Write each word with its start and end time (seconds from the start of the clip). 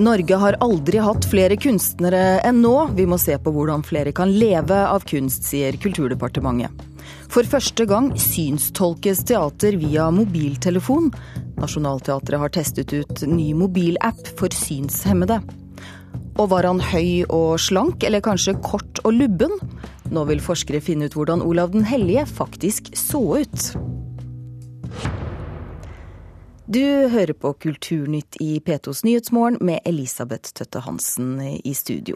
Norge 0.00 0.36
har 0.40 0.56
aldri 0.64 1.00
hatt 1.02 1.26
flere 1.28 1.56
kunstnere 1.60 2.38
enn 2.48 2.62
nå. 2.64 2.72
Vi 2.96 3.04
må 3.08 3.18
se 3.20 3.34
på 3.36 3.52
hvordan 3.52 3.82
flere 3.84 4.14
kan 4.16 4.30
leve 4.32 4.78
av 4.88 5.04
kunst, 5.08 5.44
sier 5.44 5.76
Kulturdepartementet. 5.82 6.86
For 7.30 7.44
første 7.44 7.84
gang 7.88 8.08
synstolkes 8.18 9.20
teater 9.28 9.76
via 9.80 10.08
mobiltelefon. 10.14 11.10
Nationaltheatret 11.60 12.40
har 12.40 12.54
testet 12.54 12.94
ut 12.96 13.24
ny 13.28 13.50
mobilapp 13.58 14.32
for 14.40 14.48
synshemmede. 14.56 15.42
Og 16.40 16.48
var 16.54 16.64
han 16.64 16.80
høy 16.80 17.26
og 17.28 17.60
slank, 17.60 18.00
eller 18.06 18.24
kanskje 18.24 18.56
kort 18.64 19.02
og 19.04 19.12
lubben? 19.18 19.52
Nå 20.10 20.24
vil 20.30 20.40
forskere 20.40 20.80
finne 20.80 21.10
ut 21.10 21.18
hvordan 21.18 21.44
Olav 21.44 21.74
den 21.76 21.84
hellige 21.84 22.24
faktisk 22.30 22.88
så 22.96 23.20
ut. 23.44 23.72
Du 26.70 27.08
hører 27.10 27.32
på 27.34 27.50
Kulturnytt 27.58 28.36
i 28.38 28.60
P2s 28.62 29.00
Nyhetsmorgen 29.02 29.56
med 29.66 29.80
Elisabeth 29.84 30.52
Tøtte 30.54 30.78
Hansen 30.84 31.32
i 31.42 31.72
studio. 31.74 32.14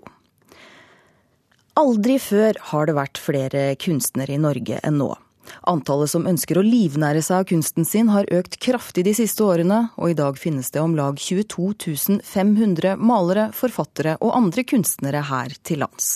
Aldri 1.75 2.21
før 2.23 2.61
har 2.69 2.87
det 2.87 2.93
vært 2.95 3.19
flere 3.19 3.65
kunstnere 3.83 4.37
i 4.37 4.39
Norge 4.39 4.77
enn 4.79 5.01
nå. 5.01 5.09
Antallet 5.67 6.13
som 6.13 6.29
ønsker 6.30 6.61
å 6.61 6.63
livnære 6.63 7.25
seg 7.27 7.41
av 7.41 7.49
kunsten 7.51 7.89
sin 7.89 8.13
har 8.15 8.30
økt 8.30 8.61
kraftig 8.63 9.03
de 9.09 9.17
siste 9.19 9.43
årene, 9.43 9.89
og 9.99 10.13
i 10.13 10.19
dag 10.21 10.39
finnes 10.39 10.71
det 10.71 10.85
om 10.85 10.95
lag 10.95 11.19
22 11.19 12.21
500 12.23 12.95
malere, 13.02 13.49
forfattere 13.59 14.15
og 14.21 14.37
andre 14.39 14.63
kunstnere 14.63 15.25
her 15.33 15.57
til 15.66 15.83
lands. 15.83 16.13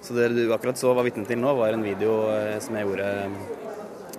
Så 0.00 0.16
det 0.16 0.32
du 0.32 0.46
akkurat 0.48 0.80
så 0.80 0.96
var 0.96 1.04
vitne 1.04 1.28
til 1.28 1.44
nå, 1.44 1.52
var 1.60 1.76
en 1.76 1.84
video 1.84 2.22
eh, 2.32 2.56
som 2.64 2.80
jeg 2.80 2.88
gjorde 2.88 3.12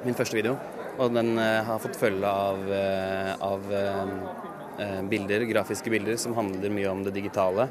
min 0.06 0.17
første 0.17 0.38
video. 0.38 0.56
Og 1.02 1.11
den 1.16 1.36
eh, 1.42 1.64
har 1.67 1.81
fått 1.84 1.98
følge 2.00 2.30
av, 2.30 2.61
eh, 2.72 3.31
av 3.44 3.66
eh, 3.73 5.02
bilder, 5.09 5.44
grafiske 5.50 5.92
bilder 5.92 6.20
som 6.22 6.36
handler 6.38 6.72
mye 6.72 6.92
om 6.92 7.03
det 7.03 7.16
digitale. 7.17 7.67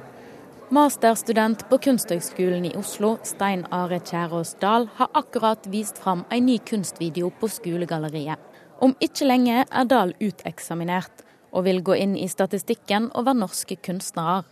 Masterstudent 0.75 1.67
på 1.69 1.79
Kunsthøgskolen 1.87 2.65
i 2.71 2.75
Oslo, 2.81 3.15
Stein 3.25 3.67
Are 3.73 4.01
Kjærås 4.01 4.55
Dahl, 4.61 4.89
har 4.97 5.13
akkurat 5.15 5.69
vist 5.73 6.01
fram 6.01 6.25
en 6.33 6.47
ny 6.49 6.59
kunstvideo 6.67 7.31
på 7.41 7.51
skolegalleriet. 7.53 8.41
Om 8.83 8.97
ikke 9.05 9.29
lenge 9.29 9.63
er 9.65 9.89
Dahl 9.89 10.17
uteksaminert, 10.21 11.23
og 11.55 11.69
vil 11.69 11.85
gå 11.87 11.95
inn 12.01 12.17
i 12.19 12.27
statistikken 12.29 13.13
over 13.15 13.37
norske 13.37 13.77
kunstnere. 13.79 14.43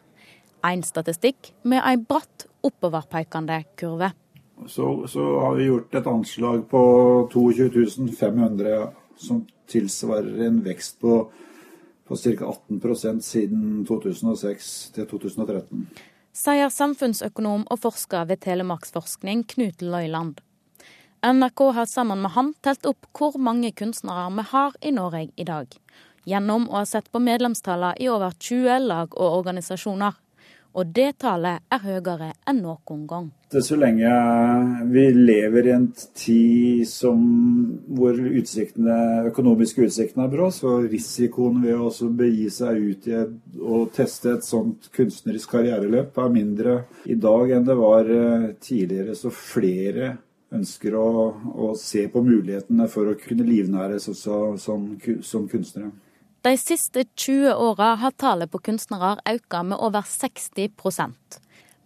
En 0.62 0.84
statistikk 0.86 1.50
med 1.67 1.83
ei 1.83 1.96
bratt 1.98 2.46
oppoverpekende 2.62 3.64
kurve 3.74 4.12
så, 4.68 5.06
så, 5.08 5.24
har 5.41 5.55
vi 5.56 5.68
gjort 5.68 5.94
et 5.94 6.06
anslag 6.06 6.68
på 6.70 6.82
22 7.32 8.08
500, 8.18 8.88
som 9.16 9.42
tilsvarer 9.70 10.46
en 10.46 10.62
vekst 10.64 11.00
på, 11.00 11.18
på 12.08 12.16
ca. 12.16 12.55
18% 12.70 13.20
siden 13.20 13.84
2006 13.88 14.72
til 14.96 15.08
2013. 15.10 15.84
Sier 16.33 16.72
samfunnsøkonom 16.72 17.66
og 17.68 17.83
forsker 17.83 18.24
ved 18.30 18.40
Telemarksforskning 18.44 19.44
Knut 19.52 19.84
Løyland. 19.84 20.40
NRK 21.22 21.60
har 21.77 21.86
sammen 21.86 22.22
med 22.24 22.33
han 22.34 22.55
telt 22.64 22.86
opp 22.88 23.06
hvor 23.14 23.36
mange 23.38 23.70
kunstnere 23.78 24.30
vi 24.34 24.46
har 24.50 24.78
i 24.80 24.90
Norge 24.96 25.28
i 25.36 25.44
dag. 25.46 25.68
Gjennom 26.27 26.68
å 26.70 26.80
ha 26.80 26.86
sett 26.86 27.10
på 27.12 27.20
medlemstallene 27.22 27.98
i 28.00 28.08
over 28.10 28.34
20 28.38 28.88
lag 28.88 29.14
og 29.14 29.38
organisasjoner 29.42 30.18
og 30.72 30.92
det 30.96 31.18
tallet 31.20 31.62
er 31.72 31.82
høyere 31.84 32.32
enn 32.48 32.62
noen 32.64 33.04
gang. 33.08 33.28
Så 33.52 33.76
lenge 33.76 34.08
vi 34.88 35.04
lever 35.12 35.68
i 35.68 35.74
en 35.74 35.86
tid 36.16 36.86
som, 36.88 37.20
hvor 37.92 38.16
utsiktene, 38.16 39.28
økonomiske 39.28 39.84
utsiktene 39.84 40.24
er 40.24 40.32
bra, 40.32 40.48
så 40.55 40.78
risikoen 40.86 41.61
ved 41.64 41.77
å 41.77 42.11
begi 42.16 42.48
seg 42.52 42.80
ut 42.80 43.08
i 43.11 43.18
og 43.61 43.92
teste 43.96 44.38
et 44.38 44.46
sånt 44.48 44.88
kunstnerisk 44.96 45.52
karriereløp 45.52 46.16
er 46.18 46.32
mindre 46.32 46.78
i 47.05 47.18
dag 47.20 47.52
enn 47.52 47.68
det 47.68 47.77
var 47.77 48.08
eh, 48.08 48.52
tidligere. 48.62 49.16
Så 49.18 49.32
flere 49.34 50.14
ønsker 50.52 50.96
å, 50.96 51.11
å 51.68 51.74
se 51.80 52.06
på 52.12 52.22
mulighetene 52.24 52.88
for 52.92 53.08
å 53.08 53.18
kunne 53.20 53.46
livnæres 53.48 54.08
også 54.12 54.40
som, 54.61 54.88
som 55.24 55.46
kunstnere. 55.48 55.92
De 56.42 56.57
siste 56.58 57.05
20 57.14 57.55
åra 57.55 57.92
har 58.03 58.11
tallet 58.19 58.51
på 58.51 58.58
kunstnere 58.67 59.13
økt 59.30 59.55
med 59.63 59.79
over 59.79 60.03
60% 60.03 61.36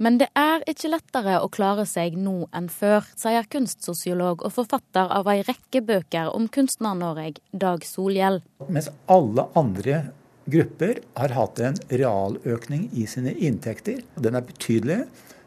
Men 0.01 0.15
det 0.17 0.31
er 0.33 0.63
ikke 0.73 0.89
lettere 0.95 1.35
å 1.45 1.51
klare 1.53 1.85
seg 1.85 2.15
nå 2.17 2.47
enn 2.57 2.71
før, 2.73 3.05
sier 3.21 3.45
kunstsosiolog 3.53 4.47
og 4.49 4.55
forfatter 4.57 5.13
av 5.13 5.29
ei 5.29 5.43
rekke 5.45 5.83
bøker 5.85 6.31
om 6.33 6.49
Kunstner-Norge, 6.49 7.43
Dag 7.53 7.85
Solhjell. 7.85 8.41
Mens 8.73 8.89
alle 9.13 9.45
andre 9.61 9.99
grupper 10.49 11.03
har 11.21 11.37
hatt 11.37 11.61
en 11.61 11.77
realøkning 11.93 12.89
i 12.97 13.05
sine 13.13 13.35
inntekter, 13.37 14.01
og 14.17 14.25
den 14.25 14.41
er 14.41 14.47
betydelig, 14.49 15.03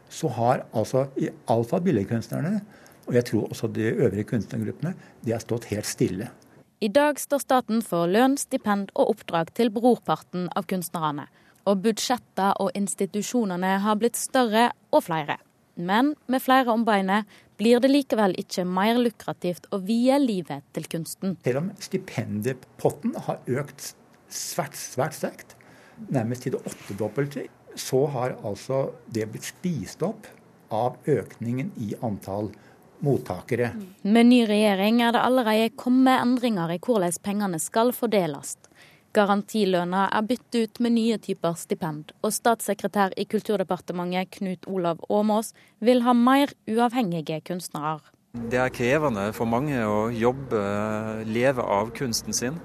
så 0.06 0.30
har 0.38 0.68
altså 0.70 1.08
i 1.18 1.32
alle 1.50 1.66
fall 1.66 1.82
billedkunstnerne, 1.86 2.60
og 3.08 3.18
jeg 3.18 3.26
tror 3.32 3.50
også 3.50 3.72
de 3.74 3.90
øvrige 3.90 4.30
kunstnergruppene, 4.36 4.94
de 5.26 5.34
har 5.34 5.42
stått 5.42 5.66
helt 5.74 5.90
stille. 5.90 6.30
I 6.80 6.88
dag 6.88 7.18
står 7.20 7.42
staten 7.42 7.82
for 7.84 8.08
lønn, 8.08 8.38
stipend 8.40 8.88
og 8.94 9.10
oppdrag 9.12 9.50
til 9.52 9.68
brorparten 9.74 10.46
av 10.56 10.64
kunstnerne. 10.70 11.26
Og 11.68 11.82
budsjettene 11.84 12.54
og 12.56 12.70
institusjonene 12.78 13.74
har 13.84 13.98
blitt 14.00 14.16
større 14.16 14.70
og 14.88 15.04
flere. 15.04 15.36
Men 15.76 16.14
med 16.24 16.40
flere 16.40 16.72
om 16.72 16.86
beinet 16.88 17.28
blir 17.60 17.84
det 17.84 17.90
likevel 17.92 18.32
ikke 18.40 18.64
mer 18.64 18.96
lukrativt 18.96 19.68
å 19.68 19.82
vie 19.84 20.16
livet 20.22 20.64
til 20.72 20.88
kunsten. 20.88 21.36
Selv 21.44 21.60
om 21.60 21.68
stipendepotten 21.84 23.12
har 23.28 23.44
økt 23.60 23.90
svært, 24.32 24.80
svært 24.80 25.18
sterkt, 25.20 25.52
nærmest 26.08 26.46
til 26.46 26.56
det 26.56 26.64
åttedobbelte, 26.64 27.44
så 27.76 28.06
har 28.16 28.38
altså 28.40 28.86
det 29.12 29.28
blitt 29.34 29.52
spist 29.52 30.00
opp 30.06 30.32
av 30.72 30.96
økningen 31.04 31.74
i 31.76 31.92
antall 32.00 32.48
mottakere. 33.04 33.72
Med 34.02 34.28
ny 34.30 34.42
regjering 34.48 35.00
er 35.04 35.14
det 35.16 35.22
allerede 35.24 35.70
kommet 35.76 36.20
endringer 36.22 36.72
i 36.74 36.80
hvordan 36.82 37.16
pengene 37.24 37.60
skal 37.62 37.94
fordeles. 37.96 38.56
Garantilønna 39.10 40.04
er 40.14 40.22
byttet 40.22 40.54
ut 40.62 40.80
med 40.84 40.94
nye 40.94 41.16
typer 41.18 41.56
stipend, 41.58 42.12
og 42.22 42.30
statssekretær 42.30 43.16
i 43.18 43.26
Kulturdepartementet 43.26 44.30
Knut 44.36 44.68
Olav 44.70 45.02
Åmås 45.10 45.50
vil 45.82 46.04
ha 46.06 46.14
mer 46.14 46.52
uavhengige 46.70 47.40
kunstnere. 47.42 47.98
Det 48.30 48.60
er 48.62 48.70
krevende 48.70 49.32
for 49.34 49.50
mange 49.50 49.80
å 49.82 50.04
jobbe, 50.14 50.60
leve 51.26 51.64
av 51.66 51.90
kunsten 51.98 52.36
sin. 52.36 52.60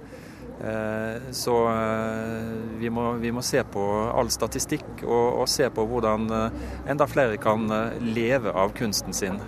Eh, 0.63 1.31
så 1.31 1.67
eh, 1.67 2.79
vi 2.79 2.89
må, 2.89 3.11
vi 3.13 3.31
må, 3.31 3.41
se 3.43 3.59
på 3.67 3.83
all 4.15 4.29
statistikk 4.31 5.03
og, 5.03 5.41
og, 5.41 5.49
se 5.51 5.67
på 5.73 5.83
hvordan 5.89 6.29
eh, 6.31 6.61
enda 6.93 7.07
flere 7.11 7.37
kan 7.41 7.67
leve 7.99 8.53
av 8.55 8.71
kunsten 8.77 9.13
sin. 9.13 9.39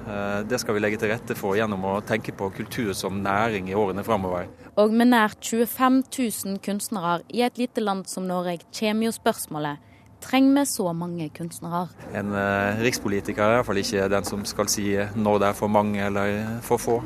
Det 0.47 0.59
skal 0.59 0.75
vi 0.75 0.81
legge 0.83 0.99
til 1.01 1.11
rette 1.11 1.35
for 1.37 1.55
gjennom 1.57 1.85
å 1.87 1.97
tenke 2.05 2.33
på 2.35 2.49
kultur 2.55 2.93
som 2.97 3.21
næring 3.23 3.69
i 3.71 3.77
årene 3.77 4.03
framover. 4.03 4.49
Og 4.77 4.93
med 4.93 5.11
nær 5.13 5.35
25 5.39 6.01
000 6.11 6.59
kunstnere 6.63 7.21
i 7.31 7.43
et 7.45 7.59
lite 7.59 7.83
land 7.83 8.07
som 8.11 8.27
Norge 8.27 8.59
kommer 8.75 9.07
jo 9.07 9.15
spørsmålet 9.15 9.83
trenger 10.17 10.55
vi 10.57 10.63
så 10.65 10.91
mange 10.97 11.27
kunstnere? 11.29 11.85
En 12.17 12.33
rikspolitiker 12.81 13.43
er 13.45 13.59
iallfall 13.59 13.79
ikke 13.79 14.07
den 14.11 14.25
som 14.27 14.43
skal 14.49 14.69
si 14.71 14.89
når 15.15 15.43
det 15.43 15.51
er 15.51 15.59
for 15.59 15.71
mange 15.71 16.01
eller 16.03 16.57
for 16.65 16.81
få. 16.81 16.97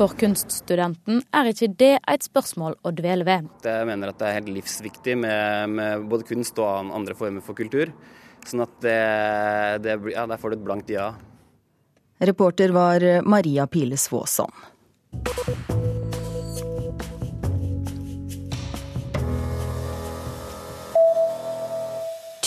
For 0.00 0.14
kunststudenten 0.16 1.18
er 1.36 1.50
ikke 1.50 1.66
det 1.76 1.90
et 2.08 2.22
spørsmål 2.24 2.78
å 2.88 2.92
dvele 2.96 3.26
ved. 3.28 3.50
Jeg 3.66 3.84
mener 3.84 4.08
at 4.08 4.16
det 4.16 4.30
er 4.30 4.38
helt 4.38 4.48
livsviktig 4.54 5.18
med, 5.20 5.74
med 5.76 6.06
både 6.08 6.24
kunst 6.30 6.56
og 6.56 6.88
andre 6.96 7.12
former 7.18 7.44
for 7.44 7.58
kultur. 7.58 7.92
Sånn 8.48 8.64
at 8.64 8.78
det, 8.80 8.96
det 9.84 9.98
ja, 10.14 10.24
der 10.24 10.40
får 10.40 10.54
du 10.54 10.56
et 10.56 10.64
blankt 10.64 10.94
ja. 10.94 11.10
Reporter 12.24 12.72
var 12.72 13.04
Maria 13.28 13.68
Pile 13.68 14.00
Svåsand. 14.00 14.56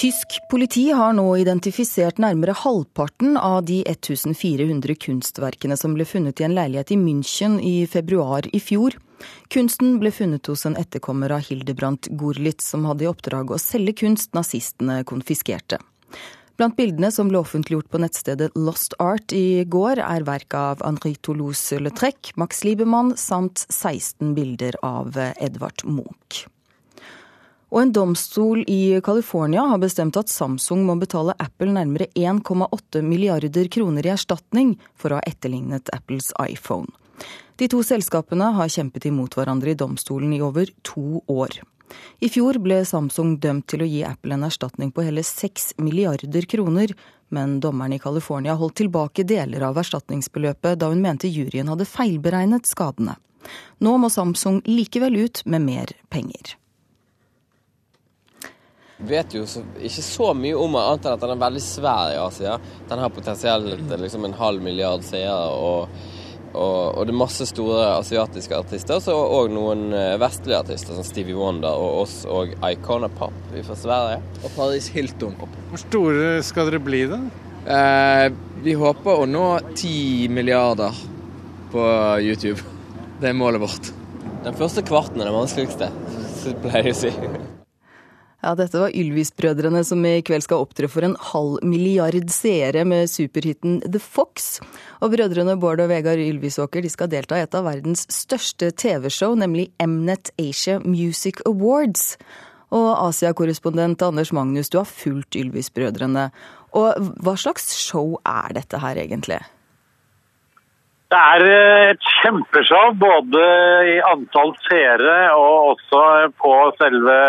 Tysk 0.04 0.42
politi 0.50 0.90
har 0.92 1.14
nå 1.16 1.24
identifisert 1.40 2.18
nærmere 2.20 2.52
halvparten 2.60 3.38
av 3.40 3.62
de 3.70 3.78
1400 3.88 4.98
kunstverkene 5.00 5.78
som 5.80 5.94
ble 5.96 6.04
funnet 6.04 6.42
i 6.42 6.44
en 6.44 6.56
leilighet 6.58 6.92
i 6.92 6.98
München 7.00 7.56
i 7.64 7.86
februar 7.88 8.44
i 8.52 8.60
fjor. 8.60 8.98
Kunsten 9.56 9.94
ble 10.02 10.12
funnet 10.12 10.50
hos 10.52 10.66
en 10.68 10.76
etterkommer 10.76 11.32
av 11.32 11.46
Hildebrandt 11.48 12.10
Gorlitz, 12.20 12.68
som 12.74 12.84
hadde 12.90 13.06
i 13.06 13.08
oppdrag 13.08 13.56
å 13.56 13.62
selge 13.64 13.96
kunst 14.02 14.36
nazistene 14.36 15.06
konfiskerte. 15.08 15.80
Blant 16.60 16.76
bildene 16.76 17.08
som 17.08 17.32
ble 17.32 17.40
offentliggjort 17.40 17.88
på 17.88 18.02
nettstedet 18.04 18.52
Lost 18.60 18.98
Art 19.00 19.32
i 19.32 19.64
går, 19.64 20.04
er 20.04 20.28
verk 20.28 20.58
av 20.60 20.84
Henri 20.84 21.16
Toulouse-Lautrec, 21.16 22.34
Max 22.36 22.66
Liebermann 22.68 23.16
samt 23.16 23.64
16 23.70 24.36
bilder 24.36 24.76
av 24.84 25.16
Edvard 25.16 25.88
Munch. 25.88 26.44
Og 27.74 27.80
en 27.82 27.92
domstol 27.94 28.62
i 28.70 29.02
California 29.02 29.64
har 29.66 29.80
bestemt 29.82 30.18
at 30.20 30.30
Samsung 30.30 30.84
må 30.86 30.94
betale 31.02 31.34
Apple 31.42 31.74
nærmere 31.74 32.06
1,8 32.14 33.02
milliarder 33.02 33.70
kroner 33.74 34.06
i 34.06 34.12
erstatning 34.14 34.76
for 34.94 35.10
å 35.10 35.18
ha 35.18 35.26
etterlignet 35.26 35.90
Apples 35.96 36.30
iPhone. 36.38 36.92
De 37.58 37.66
to 37.70 37.82
selskapene 37.86 38.52
har 38.60 38.70
kjempet 38.70 39.10
imot 39.10 39.34
hverandre 39.38 39.74
i 39.74 39.80
domstolen 39.80 40.38
i 40.38 40.42
over 40.46 40.70
to 40.86 41.24
år. 41.26 41.64
I 42.22 42.30
fjor 42.30 42.62
ble 42.62 42.80
Samsung 42.86 43.40
dømt 43.42 43.68
til 43.74 43.82
å 43.82 43.90
gi 43.90 44.06
Apple 44.06 44.38
en 44.38 44.46
erstatning 44.46 44.94
på 44.94 45.06
hele 45.10 45.26
seks 45.26 45.74
milliarder 45.82 46.46
kroner, 46.50 46.94
men 47.34 47.60
dommeren 47.62 47.98
i 47.98 48.02
California 48.02 48.54
holdt 48.58 48.84
tilbake 48.84 49.26
deler 49.26 49.66
av 49.66 49.82
erstatningsbeløpet 49.82 50.78
da 50.82 50.94
hun 50.94 51.02
mente 51.02 51.30
juryen 51.30 51.74
hadde 51.74 51.90
feilberegnet 51.90 52.70
skadene. 52.70 53.18
Nå 53.82 53.98
må 53.98 54.14
Samsung 54.14 54.62
likevel 54.70 55.26
ut 55.26 55.42
med 55.50 55.66
mer 55.66 55.98
penger. 56.14 56.60
Vet 59.08 59.36
jo 59.36 59.44
så, 59.50 59.64
ikke 59.84 60.04
så 60.06 60.32
mye 60.38 60.56
om 60.56 60.76
den, 60.76 60.82
annet 60.82 61.08
enn 61.08 61.16
at 61.18 61.24
den 61.24 61.36
er 61.36 61.46
veldig 61.46 61.64
svær 61.64 62.14
i 62.14 62.20
Asia. 62.22 62.58
Den 62.90 63.02
har 63.04 63.14
potensielt 63.14 63.96
liksom 64.00 64.28
en 64.28 64.38
halv 64.40 64.64
milliard 64.64 65.04
seere. 65.08 65.50
og 65.54 66.22
og, 66.54 66.98
og, 66.98 67.06
det 67.08 67.14
er 67.14 67.18
masse 67.18 67.46
store 67.50 67.86
asiatiske 67.98 68.54
artister, 68.54 69.02
og 69.10 69.50
noen 69.54 69.88
eh, 69.98 70.16
vestlige 70.22 70.60
artister, 70.62 70.94
som 70.94 71.06
Stevie 71.06 71.38
Wonder 71.38 71.74
og 71.82 72.04
oss 72.04 72.20
og 72.30 72.54
Icona 72.68 73.10
Pop 73.10 73.34
fra 73.54 73.78
Sverige. 73.78 74.20
Og 74.44 74.54
Paris 74.54 74.92
Hilton. 74.94 75.34
Hvor 75.40 75.82
store 75.82 76.36
skal 76.46 76.70
dere 76.70 76.84
bli, 76.84 77.02
da? 77.10 77.20
Eh, 77.64 78.28
vi 78.64 78.78
håper 78.78 79.24
å 79.24 79.26
nå 79.30 79.48
ti 79.74 80.30
milliarder 80.30 81.02
på 81.74 81.88
YouTube. 82.22 82.62
Det 83.22 83.32
er 83.32 83.40
målet 83.40 83.64
vårt. 83.64 83.90
Den 84.46 84.60
første 84.60 84.86
kvarten 84.86 85.24
er 85.24 85.32
det 85.32 85.36
vanskeligste, 85.40 85.90
pleier 86.68 86.92
jeg 86.92 87.00
å 87.00 87.02
si. 87.06 87.52
Ja, 88.44 88.52
dette 88.60 88.76
var 88.76 88.92
Ylvis-brødrene 88.92 89.86
som 89.88 90.04
i 90.04 90.18
kveld 90.28 90.44
skal 90.44 90.66
opptre 90.66 90.90
for 90.92 91.06
en 91.08 91.14
halv 91.32 91.62
milliard 91.64 92.28
seere 92.34 92.82
med 92.84 93.08
superhiten 93.08 93.78
The 93.86 94.02
Fox. 94.04 94.58
Og 95.00 95.14
brødrene 95.14 95.56
Bård 95.62 95.80
og 95.80 95.88
Vegard 95.94 96.20
Ylvisåker 96.20 96.84
de 96.84 96.92
skal 96.92 97.08
delta 97.14 97.40
i 97.40 97.46
et 97.46 97.56
av 97.56 97.64
verdens 97.70 98.04
største 98.12 98.74
TV-show, 98.76 99.38
nemlig 99.40 99.70
Mnet 99.80 100.34
Asia 100.36 100.82
Music 100.84 101.40
Awards. 101.48 102.18
Og 102.76 102.92
Asia-korrespondent 103.08 104.04
Anders 104.04 104.36
Magnus, 104.36 104.68
du 104.68 104.82
har 104.82 104.92
fulgt 104.92 105.40
Ylvis-brødrene. 105.40 106.28
Og 106.76 107.12
hva 107.24 107.40
slags 107.40 107.72
show 107.80 108.18
er 108.28 108.60
dette 108.60 108.84
her 108.84 109.00
egentlig? 109.00 109.40
Det 111.14 111.26
er 111.32 111.44
eh, 111.48 111.90
et 111.94 112.08
kjempeshow, 112.20 112.96
både 113.00 113.42
i 113.88 114.00
antall 114.12 114.52
seere 114.68 115.20
og 115.38 115.78
også 115.78 116.02
på 116.42 116.58
selve 116.82 117.22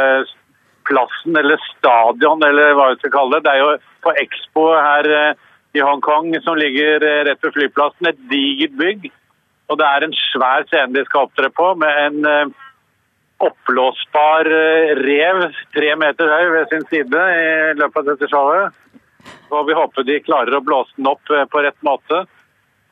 plassen 0.88 1.36
eller 1.36 1.60
stadion, 1.70 2.42
eller 2.44 2.75
hva 2.76 2.90
vi 2.92 3.00
skal 3.00 3.14
kalle 3.14 3.38
det. 3.38 3.46
Det 3.46 3.54
er 3.54 3.62
jo 3.62 3.70
på 4.04 4.14
Expo 4.20 4.66
her 4.76 5.08
eh, 5.19 5.40
i 5.75 5.82
Hongkong, 5.84 6.32
som 6.44 6.58
ligger 6.60 7.04
eh, 7.04 7.22
rett 7.28 7.44
ved 7.44 7.56
flyplassen, 7.56 8.10
et 8.10 8.20
digert 8.31 8.76
bygg. 8.81 9.08
Og 9.72 9.81
det 9.81 9.88
er 9.88 10.04
en 10.04 10.16
svær 10.19 10.66
scene 10.69 10.92
de 10.94 11.04
skal 11.08 11.28
opptre 11.28 11.50
på, 11.54 11.72
med 11.81 12.00
en 12.04 12.31
eh, 12.31 12.60
oppblåsbar 13.44 14.48
rev 15.00 15.40
tre 15.75 15.88
meter 16.00 16.31
høy 16.31 16.52
ved 16.54 16.70
sin 16.70 16.84
side 16.88 17.25
i 17.34 17.75
løpet 17.76 17.98
av 18.00 18.06
dette 18.12 18.28
showet. 18.31 18.78
Og 19.52 19.66
vi 19.69 19.76
håper 19.76 20.06
de 20.06 20.22
klarer 20.25 20.54
å 20.56 20.62
blåse 20.64 20.94
den 20.96 21.10
opp 21.10 21.25
på 21.28 21.64
rett 21.64 21.76
måte. 21.84 22.22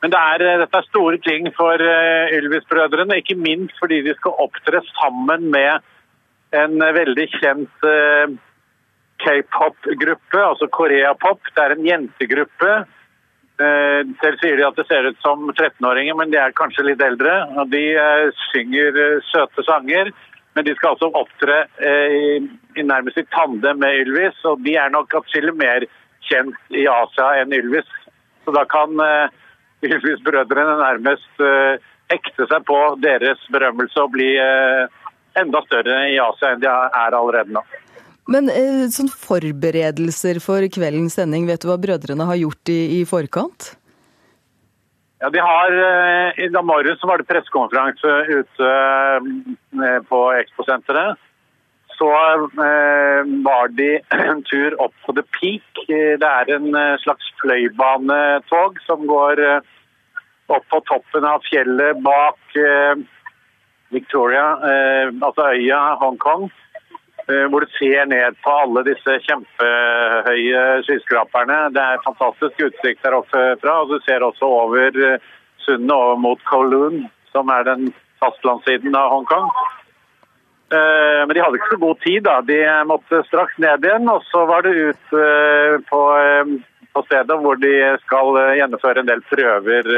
Men 0.03 0.11
det 0.11 0.19
er, 0.19 0.43
dette 0.59 0.77
er 0.77 0.85
store 0.89 1.17
ting 1.23 1.47
for 1.55 1.79
Ylvis-brødrene, 1.79 3.21
ikke 3.21 3.39
minst 3.39 3.79
fordi 3.79 4.01
de 4.05 4.13
skal 4.19 4.35
opptre 4.43 4.83
sammen 4.91 5.47
med 5.53 5.79
en 6.57 6.81
veldig 6.95 7.27
kjent 7.37 7.87
eh, 7.87 8.33
k-pop-gruppe, 9.23 10.41
altså 10.41 10.67
Koreapop. 10.73 11.41
Det 11.53 11.63
er 11.63 11.75
en 11.75 11.87
jentegruppe. 11.87 12.73
Eh, 13.63 14.01
selv 14.21 14.41
sier 14.41 14.59
de 14.59 14.67
at 14.67 14.77
det 14.77 14.87
ser 14.89 15.07
ut 15.09 15.19
som 15.23 15.45
13-åringer, 15.53 16.17
men 16.19 16.33
de 16.33 16.39
er 16.41 16.55
kanskje 16.57 16.87
litt 16.89 17.03
eldre. 17.05 17.33
og 17.57 17.73
De 17.73 17.83
eh, 17.97 18.43
synger 18.51 19.01
søte 19.31 19.65
sanger, 19.67 20.13
men 20.53 20.67
de 20.67 20.75
skal 20.77 20.93
altså 20.93 21.09
opptre 21.17 21.63
nærmest 22.77 23.17
i 23.17 23.25
tandem 23.33 23.79
med 23.81 24.03
Ylvis. 24.03 24.37
Og 24.45 24.61
de 24.61 24.75
er 24.77 24.91
nok 24.93 25.15
atskillig 25.17 25.55
mer 25.57 25.87
kjent 26.27 26.77
i 26.77 26.85
Asia 26.85 27.31
enn 27.41 27.55
Ylvis. 27.57 27.89
Så 28.45 28.53
da 28.53 28.61
kan 28.69 28.93
Ylvis-brødrene 29.81 30.75
nærmest 30.77 31.41
hekte 32.13 32.45
seg 32.51 32.67
på 32.69 32.77
deres 33.01 33.41
berømmelse 33.49 34.05
og 34.05 34.13
bli 34.13 34.29
enda 35.39 35.61
større 35.67 36.03
i 36.11 36.19
Asia 36.21 36.53
enn 36.53 36.63
de 36.63 36.69
er 36.69 37.17
allerede 37.17 37.55
nå. 37.55 37.63
Men 38.31 38.47
eh, 38.51 38.85
sånn 38.93 39.11
forberedelser 39.11 40.39
for 40.43 40.63
kveldens 40.71 41.17
sending, 41.19 41.47
vet 41.49 41.63
du 41.63 41.67
hva 41.67 41.79
brødrene 41.81 42.27
har 42.29 42.39
gjort 42.39 42.71
i, 42.71 42.79
i 42.99 43.03
forkant? 43.07 43.73
Ja, 45.23 45.29
de 45.31 45.41
har, 45.43 45.75
eh, 45.75 46.45
I 46.45 46.49
dag 46.51 46.63
morges 46.67 47.03
var 47.03 47.19
det 47.19 47.27
pressekonferanse 47.27 48.15
ute 48.31 48.71
eh, 48.71 49.99
på 50.07 50.23
Expo-senteret. 50.39 51.19
Så 51.93 52.07
var 52.09 53.69
de 53.75 53.89
en 54.15 54.41
tur 54.49 54.73
opp 54.81 54.95
på 55.05 55.13
The 55.19 55.23
Peak. 55.35 55.83
Det 55.87 56.29
er 56.29 56.49
en 56.55 56.71
slags 57.03 57.27
fløibanetog 57.43 58.79
som 58.87 59.03
går 59.07 59.43
opp 60.49 60.65
på 60.73 60.79
toppen 60.89 61.27
av 61.27 61.45
fjellet 61.45 62.01
bak 62.03 62.57
Victoria, 63.93 64.45
eh, 64.69 65.07
altså 65.21 65.51
øya 65.53 65.79
Hongkong, 66.01 66.49
eh, 67.29 67.45
hvor 67.49 67.59
du 67.59 67.69
ser 67.77 68.05
ned 68.05 68.39
på 68.43 68.55
alle 68.63 68.83
disse 68.87 69.19
kjempehøye 69.27 70.63
skyskraperne. 70.87 71.59
Det 71.75 71.83
er 71.83 72.03
fantastisk 72.07 72.65
utsikt 72.67 73.05
der 73.05 73.19
oppe 73.19 73.43
fra. 73.61 73.81
og 73.81 73.93
Du 73.93 73.99
ser 74.05 74.25
også 74.25 74.49
over 74.63 74.99
eh, 75.11 75.21
sundet 75.65 75.95
over 75.95 76.17
mot 76.17 76.43
Kowloon, 76.49 77.07
som 77.31 77.49
er 77.49 77.63
den 77.69 77.93
fastlandssiden 78.19 78.95
av 78.95 79.09
Hongkong. 79.13 79.49
Men 80.73 81.29
de 81.29 81.41
hadde 81.43 81.59
ikke 81.59 81.75
så 81.75 81.77
god 81.77 81.99
tid. 82.01 82.23
da. 82.25 82.39
De 82.41 82.55
måtte 82.89 83.19
straks 83.27 83.57
ned 83.61 83.83
igjen, 83.85 84.07
og 84.09 84.23
så 84.25 84.39
var 84.49 84.63
det 84.65 84.71
ut 84.73 85.11
på, 85.85 85.99
på 86.95 87.03
stedet 87.05 87.37
hvor 87.43 87.59
de 87.61 87.73
skal 88.01 88.39
gjennomføre 88.57 89.03
en 89.03 89.11
del 89.11 89.21
prøver 89.29 89.91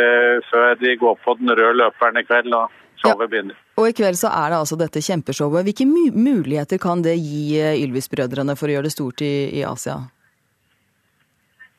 før 0.50 0.76
de 0.82 0.98
går 1.00 1.16
på 1.24 1.38
den 1.40 1.54
røde 1.56 1.78
løperen 1.80 2.20
i 2.20 2.26
kveld. 2.28 2.52
og 2.60 2.74
showet 3.06 3.32
begynner. 3.32 3.62
Og 3.80 3.88
i 3.90 3.96
kveld 3.96 4.20
så 4.20 4.32
er 4.34 4.52
det 4.52 4.60
altså 4.64 4.78
dette 4.80 5.04
kjempeshowet. 5.04 5.68
Hvilke 5.68 5.88
muligheter 5.88 6.82
kan 6.82 7.04
det 7.06 7.16
gi 7.20 7.56
eh, 7.62 7.80
Ylvis-brødrene 7.86 8.58
for 8.60 8.70
å 8.72 8.78
gjøre 8.78 8.90
det 8.90 8.96
stort 8.96 9.24
i, 9.26 9.34
i 9.60 9.64
Asia? 9.68 9.98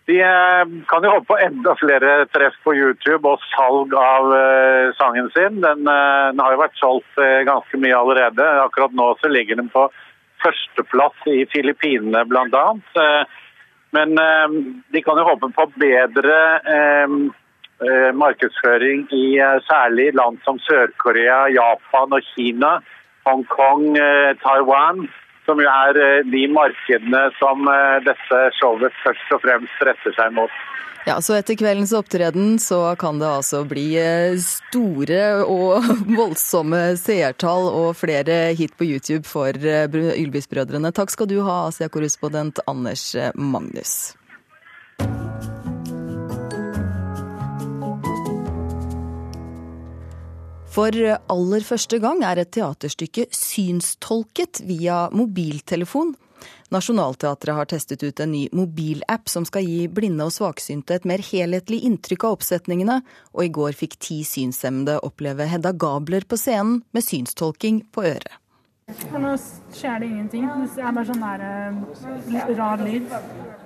De 0.07 0.21
eh, 0.23 0.65
kan 0.87 1.07
jo 1.07 1.15
håpe 1.17 1.31
på 1.33 1.39
enda 1.43 1.75
flere 1.81 2.19
treff 2.31 2.59
på 2.65 2.77
YouTube 2.79 3.27
og 3.27 3.43
salg 3.51 3.95
av 3.99 4.29
uh, 4.31 4.93
sangen 5.01 5.33
sin. 5.35 5.59
Den, 5.65 5.83
uh, 5.89 6.31
den, 6.31 6.43
har 6.45 6.55
jo 6.55 6.61
vært 6.63 6.79
solgt 6.79 7.19
uh, 7.19 7.43
ganske 7.49 7.81
mye 7.83 7.97
allerede. 7.99 8.47
Akkurat 8.63 8.95
nå 8.95 9.09
så 9.19 9.33
ligger 9.33 9.59
den 9.59 9.73
på 9.73 9.89
førsteplass 10.45 11.27
i 11.33 11.41
Filippinene 11.51 12.23
bl.a. 12.29 12.67
Men 13.97 14.13
de 14.93 15.01
kan 15.01 15.17
jo 15.17 15.25
håpe 15.25 15.49
på 15.57 15.65
bedre 15.81 16.35
Eh, 16.69 17.15
markedsføring 18.17 19.07
i 19.13 19.39
eh, 19.39 19.59
særlig 19.69 20.15
land 20.17 20.39
som 20.45 20.59
Sør-Korea, 20.65 21.47
Japan 21.53 22.17
og 22.17 22.25
Kina, 22.33 22.79
Hongkong, 23.29 23.97
eh, 24.01 24.33
Taiwan, 24.41 25.07
som 25.47 25.61
jo 25.61 25.69
er 25.71 26.25
de 26.27 26.47
markedene 26.51 27.29
som 27.39 27.69
dette 28.03 28.39
showet 28.59 28.97
først 29.05 29.37
og 29.37 29.45
fremst 29.45 29.85
retter 29.87 30.17
seg 30.17 30.33
mot. 30.35 30.51
Ja, 31.07 31.21
Så 31.23 31.37
etter 31.39 31.55
kveldens 31.55 31.93
opptreden 31.95 32.57
så 32.59 32.81
kan 32.99 33.21
det 33.21 33.29
altså 33.31 33.61
bli 33.63 33.93
store 34.43 35.23
og 35.47 35.87
voldsomme 36.19 36.97
seertall 36.99 37.71
og 37.71 37.95
flere 38.01 38.57
hit 38.59 38.75
på 38.75 38.91
YouTube 38.91 39.23
for 39.31 39.55
Ylvis-brødrene. 39.55 40.91
Takk 40.91 41.15
skal 41.15 41.31
du 41.31 41.39
ha, 41.47 41.69
Asia-korrespondent 41.71 42.59
Anders 42.67 43.13
Magnus. 43.39 44.17
For 50.77 50.93
aller 50.93 51.65
første 51.65 51.97
gang 52.03 52.19
er 52.29 52.43
et 52.43 52.51
teaterstykke 52.53 53.31
synstolket 53.33 54.61
via 54.69 55.07
mobiltelefon. 55.09 56.11
Nationaltheatret 56.75 57.57
har 57.57 57.69
testet 57.71 58.05
ut 58.05 58.21
en 58.21 58.35
ny 58.35 58.43
mobilapp 58.53 59.31
som 59.33 59.47
skal 59.49 59.65
gi 59.65 59.87
blinde 59.89 60.27
og 60.29 60.35
svaksynte 60.35 60.99
et 60.99 61.09
mer 61.09 61.25
helhetlig 61.25 61.81
inntrykk 61.89 62.27
av 62.29 62.37
oppsetningene, 62.37 62.99
og 63.33 63.47
i 63.47 63.53
går 63.57 63.79
fikk 63.79 63.97
ti 64.05 64.19
synshemmede 64.29 64.99
oppleve 65.07 65.49
Hedda 65.49 65.73
Gabler 65.73 66.29
på 66.29 66.37
scenen 66.37 66.83
med 66.93 67.09
synstolking 67.09 67.81
på 67.97 68.05
øret. 68.11 68.37
For 68.95 69.19
nå 69.19 69.33
skjer 69.75 69.99
det 69.99 70.07
ingenting. 70.07 70.45
Det 70.47 70.83
er 70.87 70.93
bare 70.95 71.09
sånn 71.09 71.23
der, 71.25 71.41
uh, 71.43 72.51
rar 72.55 72.83
lyd. 72.87 73.09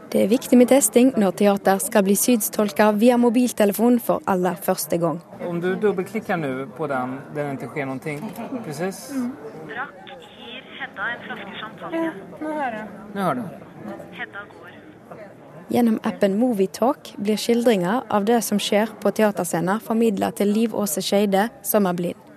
Det 0.08 0.22
er 0.22 0.30
viktig 0.30 0.56
med 0.56 0.70
testing 0.72 1.10
når 1.20 1.34
teater 1.42 1.82
skal 1.84 2.06
bli 2.06 2.14
sydstolka 2.16 2.86
via 2.96 3.18
mobiltelefon 3.20 3.98
for 4.06 4.24
aller 4.32 4.56
første 4.64 4.96
gang. 5.02 5.18
Om 5.44 5.60
du 5.60 5.74
dobbeltklikker 5.82 6.40
nå 6.40 6.52
på 6.78 6.88
den 6.88 7.18
der 7.34 7.50
det 7.50 7.58
ikke 7.58 7.68
skjer 7.74 7.90
noe, 7.90 8.14
presis? 8.64 9.02
Mm. 9.12 9.28
Brakk 9.68 10.14
gir 10.14 10.72
Hedda 10.78 11.10
en 11.12 11.22
flaske 11.26 11.52
champagne. 11.60 12.02
Ja, 12.06 12.16
nå 12.40 12.56
hører 12.56 12.78
jeg. 12.78 13.04
Nå 13.12 13.28
hører 13.28 13.42
du. 13.42 13.94
Hedda 14.22 14.46
går. 14.54 14.72
Gjennom 15.76 16.00
appen 16.14 16.40
Movietalk 16.40 17.12
blir 17.20 17.36
skildringer 17.44 18.08
av 18.08 18.24
det 18.32 18.40
som 18.48 18.56
skjer 18.56 18.96
på 19.04 19.12
teaterscener, 19.20 19.84
formidla 19.84 20.32
til 20.32 20.56
Liv 20.56 20.72
Åse 20.72 21.04
Skeide, 21.04 21.50
som 21.60 21.92
er 21.92 22.00
blind. 22.00 22.29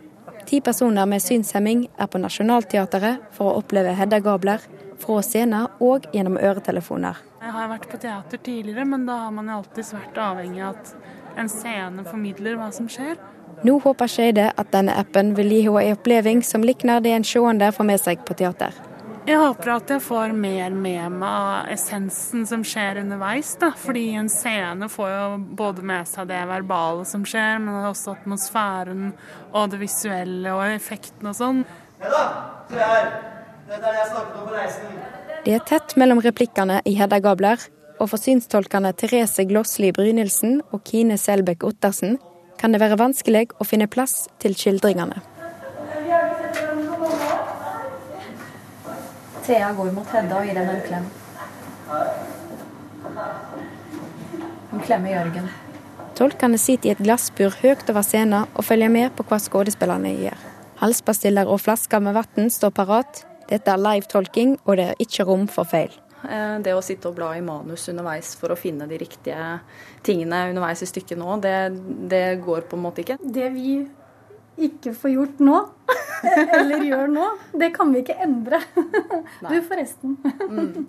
Ti 0.45 0.61
personer 0.61 1.05
med 1.05 1.21
synshemming 1.23 1.85
er 1.97 2.07
på 2.11 2.19
Nationaltheatret 2.19 3.21
for 3.35 3.51
å 3.51 3.61
oppleve 3.61 3.93
Hedda 3.95 4.19
Gabler 4.23 4.63
fra 4.99 5.21
scenen 5.23 5.69
og 5.83 6.07
gjennom 6.13 6.37
øretelefoner. 6.37 7.19
Jeg 7.43 7.51
har 7.55 7.69
vært 7.71 7.89
på 7.91 7.99
teater 7.99 8.39
tidligere, 8.43 8.85
men 8.87 9.05
da 9.07 9.17
har 9.25 9.31
man 9.35 9.51
alltid 9.51 9.87
vært 9.95 10.19
avhengig 10.19 10.63
av 10.63 10.77
at 10.77 10.93
en 11.39 11.49
scene 11.51 12.05
formidler 12.07 12.59
hva 12.59 12.69
som 12.75 12.87
skjer. 12.91 13.17
Nå 13.63 13.77
håper 13.83 14.11
Skeide 14.11 14.49
at 14.59 14.71
denne 14.75 14.95
appen 14.99 15.33
vil 15.37 15.51
gi 15.51 15.61
henne 15.67 15.83
en 15.87 15.97
oppleving 15.97 16.43
som 16.43 16.63
likner 16.63 17.03
det 17.03 17.13
en 17.15 17.27
seende 17.27 17.71
får 17.71 17.87
med 17.87 18.01
seg 18.03 18.25
på 18.27 18.35
teater. 18.39 18.75
Jeg 19.23 19.39
håper 19.39 19.69
at 19.71 19.91
jeg 19.93 20.03
får 20.03 20.33
mer 20.35 20.73
med 20.75 21.13
meg 21.15 21.29
av 21.29 21.69
essensen 21.71 22.43
som 22.47 22.63
skjer 22.67 22.99
underveis. 23.05 23.53
da, 23.61 23.69
fordi 23.71 24.09
en 24.19 24.27
scene 24.27 24.89
får 24.91 25.09
jo 25.13 25.27
både 25.55 25.85
med 25.85 26.09
seg 26.11 26.27
det 26.27 26.41
verbale 26.49 27.05
som 27.07 27.23
skjer, 27.23 27.61
men 27.63 27.87
også 27.87 28.17
atmosfæren 28.17 29.13
og 29.53 29.71
det 29.71 29.79
visuelle 29.79 30.51
og 30.51 30.65
effekten 30.73 31.31
og 31.31 31.39
sånn. 31.39 31.63
Hedda, 32.03 32.25
se 32.67 32.83
her. 32.83 33.09
Dette 33.69 33.79
er 33.79 33.87
det 33.87 33.95
jeg 34.01 34.11
snakket 34.11 34.37
om 34.41 34.49
på 34.49 34.57
reisen. 34.57 35.01
Det 35.45 35.55
er 35.55 35.67
tett 35.71 35.95
mellom 35.99 36.19
replikkene 36.23 36.81
i 36.83 36.97
Hedda 36.99 37.23
Gabler, 37.23 37.63
og 38.03 38.11
for 38.11 38.19
synstolkene 38.19 38.91
Therese 38.99 39.47
Glossli 39.47 39.93
Brynildsen 39.95 40.59
og 40.73 40.83
Kine 40.83 41.15
Selbekk 41.15 41.63
Ottersen 41.63 42.19
kan 42.59 42.75
det 42.75 42.83
være 42.83 42.99
vanskelig 42.99 43.53
å 43.55 43.67
finne 43.67 43.87
plass 43.87 44.25
til 44.43 44.55
skildringene. 44.59 45.23
Thea 49.43 49.73
går 49.75 49.91
mot 49.91 50.07
Hedda 50.07 50.39
og 50.39 50.47
gir 50.47 50.55
henne 50.59 50.77
en 50.77 50.85
klem. 50.87 51.09
Hun 54.71 54.83
klemmer 54.85 55.11
Jørgen. 55.11 55.49
Tolkene 56.15 56.59
sitter 56.61 56.91
i 56.91 56.93
et 56.93 57.01
glassbur 57.01 57.55
høyt 57.63 57.89
over 57.89 58.05
scenen 58.05 58.47
og 58.53 58.65
følger 58.65 58.91
med 58.93 59.11
på 59.17 59.25
hva 59.27 59.39
skuespillerne 59.41 60.13
gjør. 60.15 60.45
Halspastiller 60.79 61.49
og 61.49 61.61
flasker 61.63 62.01
med 62.03 62.15
vann 62.15 62.51
står 62.53 62.71
parat. 62.75 63.23
Dette 63.49 63.71
er 63.71 63.81
live-tolking, 63.81 64.55
og 64.63 64.77
det 64.79 64.87
er 64.91 65.03
ikke 65.03 65.25
rom 65.27 65.47
for 65.51 65.67
feil. 65.67 65.91
Eh, 66.23 66.59
det 66.63 66.73
å 66.75 66.83
sitte 66.85 67.09
og 67.09 67.17
bla 67.17 67.33
i 67.35 67.43
manus 67.43 67.89
underveis 67.91 68.33
for 68.39 68.53
å 68.53 68.59
finne 68.59 68.87
de 68.87 68.99
riktige 69.01 69.57
tingene 70.05 70.45
underveis 70.53 70.85
i 70.85 70.87
stykket 70.87 71.19
nå, 71.19 71.35
det, 71.43 71.57
det 72.11 72.23
går 72.45 72.69
på 72.69 72.79
en 72.79 72.85
måte 72.85 73.03
ikke. 73.03 73.19
Det 73.19 73.49
vi 73.55 73.81
ikke 74.69 74.93
får 74.97 75.15
gjort 75.15 75.39
nå, 75.43 75.61
eller 76.59 76.83
gjør 76.87 77.07
nå, 77.13 77.29
det 77.59 77.73
kan 77.75 77.93
vi 77.93 78.03
ikke 78.03 78.17
endre. 78.23 78.61
Du, 79.47 79.57
forresten. 79.67 80.17
Mm. 80.49 80.85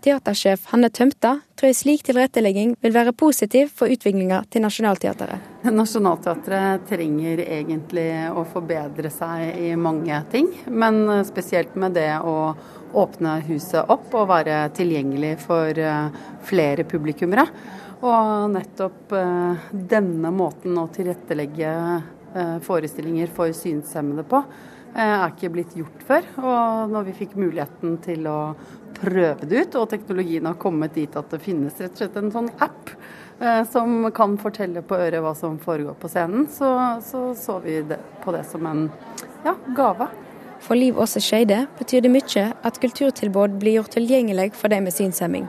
Teatersjef 0.00 0.68
Hanne 0.70 0.88
Tømta 0.94 1.32
tror 1.58 1.68
en 1.68 1.76
slik 1.76 2.04
tilrettelegging 2.06 2.76
vil 2.80 2.94
være 2.94 3.12
positiv 3.12 3.72
for 3.76 3.90
utviklinga 3.92 4.44
til 4.52 4.62
Nationaltheatret. 4.64 5.48
Nationaltheatret 5.66 6.86
trenger 6.88 7.42
egentlig 7.44 8.08
å 8.30 8.44
forbedre 8.48 9.10
seg 9.12 9.58
i 9.60 9.72
mange 9.76 10.22
ting, 10.32 10.48
men 10.70 11.02
spesielt 11.28 11.74
med 11.74 11.98
det 11.98 12.12
å 12.22 12.54
åpne 12.96 13.36
huset 13.46 13.90
opp 13.92 14.14
og 14.18 14.30
være 14.30 14.64
tilgjengelig 14.74 15.36
for 15.44 15.78
eh, 15.78 16.24
flere 16.46 16.86
publikummere. 16.88 17.46
Og 18.00 18.48
nettopp 18.54 19.12
eh, 19.14 19.68
denne 19.70 20.32
måten 20.34 20.78
å 20.80 20.88
tilrettelegge 20.94 21.74
forestillinger 22.64 23.30
for 23.34 23.52
synshemmede 23.56 24.24
på, 24.28 24.42
eh, 24.94 25.00
er 25.02 25.32
ikke 25.32 25.52
blitt 25.54 25.74
gjort 25.76 26.04
før. 26.06 26.28
Og 26.38 26.92
når 26.92 27.08
vi 27.08 27.16
fikk 27.22 27.36
muligheten 27.40 27.98
til 28.04 28.26
å 28.30 28.54
prøve 29.00 29.48
det 29.48 29.66
ut, 29.66 29.78
og 29.80 29.90
teknologien 29.90 30.46
har 30.46 30.58
kommet 30.60 30.94
dit 30.94 31.16
at 31.16 31.30
det 31.30 31.42
finnes 31.42 31.78
rett 31.80 31.92
og 31.94 32.02
slett 32.02 32.16
en 32.20 32.32
sånn 32.34 32.50
app 32.58 32.90
eh, 33.40 33.62
som 33.70 34.10
kan 34.14 34.36
fortelle 34.40 34.82
på 34.82 34.98
øret 34.98 35.24
hva 35.24 35.34
som 35.36 35.58
foregår 35.58 35.96
på 36.00 36.10
scenen, 36.12 36.48
så 36.50 36.72
så, 37.02 37.30
så 37.34 37.60
vi 37.64 37.80
det, 37.82 38.00
på 38.24 38.34
det 38.36 38.44
som 38.50 38.66
en 38.66 38.90
ja, 39.44 39.54
gave. 39.76 40.10
For 40.60 40.76
Liv 40.76 40.98
Åse 41.00 41.22
Skeide 41.24 41.64
betyr 41.78 42.04
det 42.04 42.12
mye 42.12 42.50
at 42.52 42.82
kulturtilbud 42.82 43.56
blir 43.62 43.80
gjort 43.80 43.96
tilgjengelig 43.96 44.52
for 44.60 44.68
de 44.68 44.82
med 44.84 44.92
synshemming. 44.92 45.48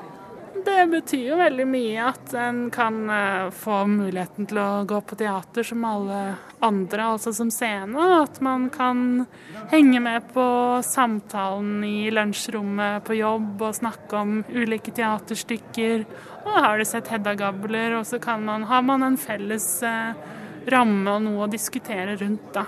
Det 0.81 0.87
betyr 0.89 1.27
jo 1.27 1.35
veldig 1.37 1.65
mye 1.69 2.05
at 2.09 2.31
en 2.41 2.61
kan 2.73 2.95
uh, 3.05 3.51
få 3.53 3.83
muligheten 3.85 4.47
til 4.49 4.57
å 4.57 4.81
gå 4.89 4.97
på 5.05 5.13
teater 5.19 5.65
som 5.67 5.83
alle 5.85 6.21
andre, 6.65 7.03
altså 7.05 7.29
som 7.37 7.51
scene. 7.53 8.07
At 8.23 8.39
man 8.41 8.65
kan 8.73 9.27
henge 9.69 9.99
med 10.01 10.31
på 10.33 10.45
samtalen 10.81 11.83
i 11.85 12.09
lunsjrommet 12.09 13.05
på 13.05 13.19
jobb 13.19 13.61
og 13.61 13.77
snakke 13.77 14.23
om 14.23 14.39
ulike 14.49 14.89
teaterstykker. 14.97 16.07
Og 16.47 16.57
har 16.65 16.81
du 16.81 16.87
sett 16.89 17.13
Hedda 17.13 17.35
Gabler, 17.37 17.99
og 17.99 18.09
så 18.09 18.17
man, 18.41 18.65
har 18.65 18.81
man 18.81 19.05
en 19.05 19.19
felles 19.21 19.67
uh, 19.85 20.17
ramme 20.65 21.13
og 21.13 21.21
noe 21.27 21.45
å 21.45 21.51
diskutere 21.51 22.17
rundt, 22.23 22.49
da. 22.57 22.65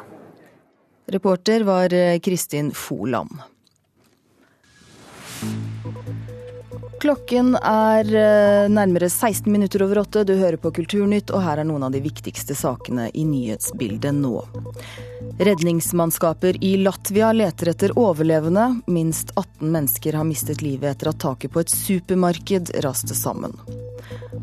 Reporter 1.18 1.66
var 1.66 1.98
eh, 1.98 2.20
Kristin 2.22 2.70
Foland. 2.78 3.42
Klokken 7.04 7.58
er 7.60 8.08
eh, 8.16 8.70
nærmere 8.72 9.10
16 9.10 9.52
minutter 9.52 9.84
over 9.84 10.00
åtte. 10.06 10.22
Du 10.24 10.38
hører 10.40 10.56
på 10.56 10.70
Kulturnytt, 10.72 11.34
og 11.36 11.42
her 11.44 11.60
er 11.60 11.68
noen 11.68 11.84
av 11.84 11.92
de 11.92 12.00
viktigste 12.00 12.56
sakene 12.56 13.10
i 13.12 13.26
nyhetsbildet 13.28 14.16
nå. 14.16 14.38
Redningsmannskaper 15.44 16.62
i 16.64 16.78
Latvia 16.80 17.34
leter 17.36 17.74
etter 17.74 17.92
overlevende. 18.00 18.70
Minst 18.88 19.34
18 19.36 19.68
mennesker 19.74 20.16
har 20.16 20.30
mistet 20.30 20.64
livet 20.64 20.94
etter 20.94 21.12
at 21.12 21.20
taket 21.20 21.52
på 21.52 21.66
et 21.66 21.74
supermarked 21.76 22.72
raste 22.88 23.20
sammen. 23.20 23.58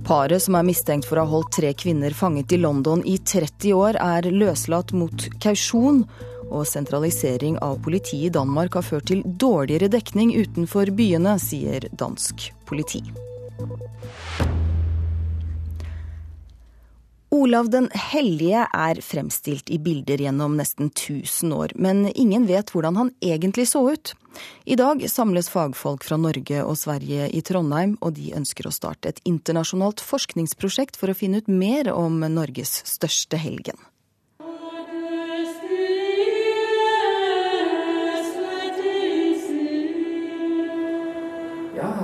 Paret 0.04 0.44
som 0.44 0.58
er 0.60 0.68
mistenkt 0.68 1.08
for 1.08 1.16
å 1.16 1.24
ha 1.24 1.32
holdt 1.32 1.54
tre 1.62 1.72
kvinner 1.72 2.12
fanget 2.12 2.52
i 2.52 2.60
London 2.60 3.00
i 3.08 3.16
30 3.24 3.72
år, 3.72 3.96
er 3.96 4.28
løslatt 4.28 4.92
mot 4.92 5.30
kausjon 5.40 6.04
og 6.50 6.66
sentralisering 6.68 7.58
av 7.64 7.80
politiet 7.84 8.28
i 8.28 8.34
Danmark 8.34 8.76
har 8.78 8.86
ført 8.86 9.08
til 9.10 9.24
dårligere 9.24 9.90
dekning 9.92 10.34
utenfor 10.36 10.92
byene, 10.96 11.38
sier 11.42 11.88
dansk 11.96 12.50
politi. 12.68 13.04
Olav 17.30 17.68
den 17.70 17.86
hellige 17.94 18.64
er 18.74 18.98
fremstilt 19.06 19.70
i 19.70 19.78
bilder 19.78 20.18
gjennom 20.18 20.56
nesten 20.58 20.88
1000 20.90 21.52
år, 21.54 21.74
men 21.78 22.08
ingen 22.10 22.48
vet 22.48 22.72
hvordan 22.74 22.98
han 22.98 23.12
egentlig 23.22 23.68
så 23.70 23.84
ut. 23.92 24.14
I 24.66 24.74
dag 24.78 25.04
samles 25.10 25.50
fagfolk 25.52 26.02
fra 26.06 26.18
Norge 26.18 26.64
og 26.64 26.74
Sverige 26.78 27.28
i 27.30 27.42
Trondheim, 27.46 27.94
og 28.02 28.16
de 28.18 28.32
ønsker 28.34 28.66
å 28.66 28.74
starte 28.74 29.12
et 29.12 29.22
internasjonalt 29.30 30.02
forskningsprosjekt 30.02 30.98
for 30.98 31.12
å 31.12 31.16
finne 31.16 31.38
ut 31.38 31.50
mer 31.50 31.92
om 31.94 32.18
Norges 32.34 32.80
største 32.90 33.38
helgen. 33.38 33.78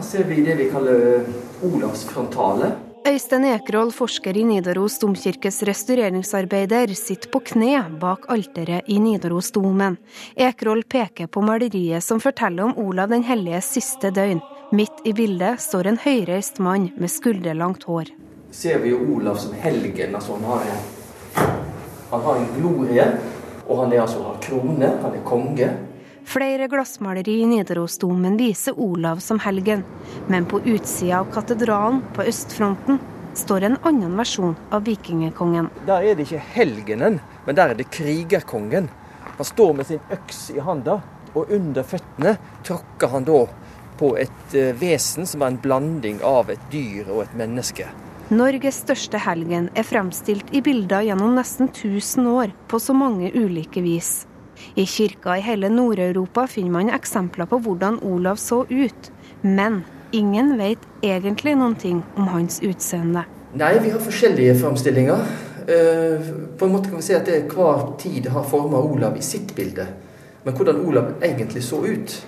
Ser 0.03 0.25
vi 0.25 0.43
det 0.43 0.55
vi 0.59 0.71
kaller 0.71 1.25
Olavsfrontale. 1.65 2.73
Øystein 3.07 3.45
Ekroll, 3.45 3.93
forsker 3.95 4.35
i 4.37 4.43
Nidaros 4.45 4.97
domkirkes 4.99 5.61
restaureringsarbeider, 5.69 6.91
sitter 6.99 7.31
på 7.31 7.39
kne 7.53 7.79
bak 8.01 8.27
alteret 8.35 8.89
i 8.91 8.97
Nidarosdomen. 8.99 9.95
Ekroll 10.35 10.83
peker 10.83 11.31
på 11.31 11.45
maleriet 11.47 12.03
som 12.03 12.19
forteller 12.21 12.67
om 12.67 12.75
Olav 12.83 13.15
den 13.15 13.23
helliges 13.23 13.71
siste 13.77 14.11
døgn. 14.11 14.43
Midt 14.75 15.05
i 15.07 15.13
bildet 15.15 15.63
står 15.63 15.87
en 15.87 16.01
høyreist 16.03 16.59
mann 16.59 16.89
med 16.99 17.13
skulderlangt 17.15 17.87
hår. 17.87 18.11
Ser 18.51 18.83
vi 18.83 18.91
Olav 18.95 19.39
som 19.39 19.55
helgen. 19.55 20.15
altså 20.15 20.35
Han 20.35 20.45
har 20.51 20.67
en, 20.67 21.47
han 22.11 22.27
har 22.27 22.41
en 22.43 22.49
glorie, 22.59 23.07
og 23.69 23.85
han 23.85 23.93
er 23.93 24.03
altså 24.03 24.23
har 24.23 24.43
krone, 24.43 24.91
han 25.03 25.15
er 25.15 25.23
konge. 25.23 25.71
Flere 26.27 26.67
glassmaleri 26.69 27.41
i 27.41 27.47
Nidarosdomen 27.47 28.37
viser 28.37 28.75
Olav 28.81 29.17
som 29.23 29.39
helgen, 29.39 29.85
men 30.27 30.47
på 30.51 30.59
utsida 30.65 31.21
av 31.21 31.29
katedralen 31.31 32.01
på 32.17 32.25
østfronten 32.27 32.99
står 33.39 33.69
en 33.69 33.77
annen 33.87 34.17
versjon 34.19 34.57
av 34.75 34.83
vikingkongen. 34.89 35.71
Der 35.87 36.03
er 36.03 36.19
det 36.19 36.27
ikke 36.27 36.43
helgenen, 36.57 37.21
men 37.47 37.59
der 37.59 37.71
er 37.71 37.79
det 37.79 37.87
krigerkongen. 37.95 38.91
Han 39.37 39.51
står 39.53 39.73
med 39.79 39.87
sin 39.87 40.03
øks 40.11 40.51
i 40.51 40.59
handa, 40.59 40.99
og 41.37 41.55
under 41.55 41.87
føttene 41.87 42.35
tråkker 42.67 43.15
han 43.15 43.31
da 43.31 43.45
på 43.97 44.17
et 44.19 44.59
eh, 44.59 44.75
vesen 44.83 45.31
som 45.31 45.47
er 45.47 45.55
en 45.55 45.63
blanding 45.63 46.19
av 46.27 46.51
et 46.51 46.71
dyr 46.75 47.07
og 47.07 47.29
et 47.29 47.39
menneske. 47.39 47.87
Norges 48.35 48.83
største 48.83 49.23
helgen 49.23 49.71
er 49.79 49.87
fremstilt 49.87 50.51
i 50.51 50.59
bilder 50.59 51.07
gjennom 51.07 51.39
nesten 51.39 51.71
1000 51.71 52.33
år 52.35 52.57
på 52.67 52.83
så 52.83 52.99
mange 52.99 53.31
ulike 53.31 53.85
vis. 53.85 54.25
I 54.75 54.87
kirker 54.87 55.37
i 55.37 55.45
hele 55.45 55.71
Nord-Europa 55.73 56.47
finner 56.51 56.75
man 56.79 56.93
eksempler 56.95 57.49
på 57.51 57.61
hvordan 57.65 57.99
Olav 58.07 58.41
så 58.43 58.65
ut. 58.71 59.11
Men 59.43 59.83
ingen 60.13 60.57
vet 60.59 60.83
egentlig 61.03 61.57
noen 61.57 61.75
ting 61.81 62.03
om 62.17 62.31
hans 62.33 62.61
utseende. 62.65 63.27
Nei, 63.57 63.73
vi 63.83 63.93
har 63.95 64.03
forskjellige 64.03 64.59
framstillinger. 64.61 65.27
Eh, 65.67 66.31
på 66.59 66.67
en 66.67 66.73
måte 66.73 66.91
kan 66.91 67.01
vi 67.01 67.07
si 67.07 67.17
at 67.17 67.27
det 67.27 67.47
hver 67.53 67.93
tid 68.01 68.29
har 68.31 68.47
forma 68.47 68.81
Olav 68.83 69.17
i 69.19 69.25
sitt 69.25 69.55
bilde. 69.57 69.87
Men 70.45 70.55
hvordan 70.55 70.83
Olav 70.87 71.15
egentlig 71.25 71.65
så 71.65 71.83
ut, 71.87 72.21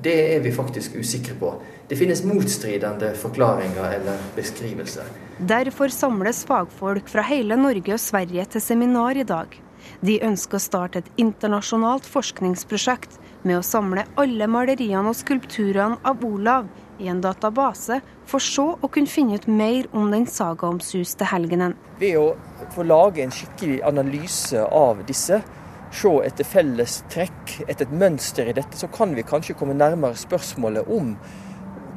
Det 0.00 0.36
er 0.36 0.40
vi 0.40 0.52
faktisk 0.52 0.94
usikre 0.96 1.34
på. 1.36 1.54
Det 1.88 1.96
finnes 1.98 2.22
motstridende 2.24 3.12
forklaringer 3.20 3.98
eller 3.98 4.22
beskrivelser. 4.36 5.04
Derfor 5.48 5.92
samles 5.92 6.44
fagfolk 6.48 7.08
fra 7.08 7.24
hele 7.28 7.56
Norge 7.60 7.92
og 7.92 8.00
Sverige 8.00 8.46
til 8.54 8.64
seminar 8.64 9.18
i 9.20 9.26
dag. 9.28 9.52
De 10.00 10.16
ønsker 10.24 10.56
å 10.56 10.64
starte 10.64 11.02
et 11.02 11.08
internasjonalt 11.20 12.06
forskningsprosjekt 12.08 13.18
med 13.44 13.58
å 13.58 13.64
samle 13.64 14.06
alle 14.20 14.46
maleriene 14.48 15.12
og 15.12 15.18
skulpturene 15.18 15.98
av 16.08 16.24
Olav 16.24 16.70
i 17.00 17.08
en 17.12 17.20
database, 17.20 18.00
for 18.28 18.40
så 18.40 18.66
å 18.80 18.88
kunne 18.92 19.10
finne 19.12 19.36
ut 19.36 19.48
mer 19.48 19.88
om 19.96 20.08
den 20.12 20.24
sagaomsuste 20.28 21.28
helgenen. 21.28 21.76
Ved 22.00 22.16
å 22.16 22.30
få 22.72 22.84
lage 22.88 23.24
en 23.24 23.34
skikkelig 23.34 23.80
analyse 23.88 24.64
av 24.64 25.02
disse, 25.08 25.42
se 25.90 26.12
etter 26.24 26.48
felles 26.48 27.00
trekk, 27.12 27.56
etter 27.66 27.84
et 27.84 27.94
mønster 28.00 28.48
i 28.48 28.56
dette, 28.56 28.78
så 28.78 28.88
kan 28.92 29.12
vi 29.16 29.26
kanskje 29.26 29.56
komme 29.58 29.76
nærmere 29.76 30.16
spørsmålet 30.16 30.88
om 30.88 31.16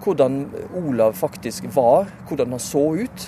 hvordan 0.04 0.42
Olav 0.76 1.16
faktisk 1.16 1.70
var, 1.76 2.10
hvordan 2.28 2.58
han 2.58 2.64
så 2.64 2.84
ut. 3.00 3.28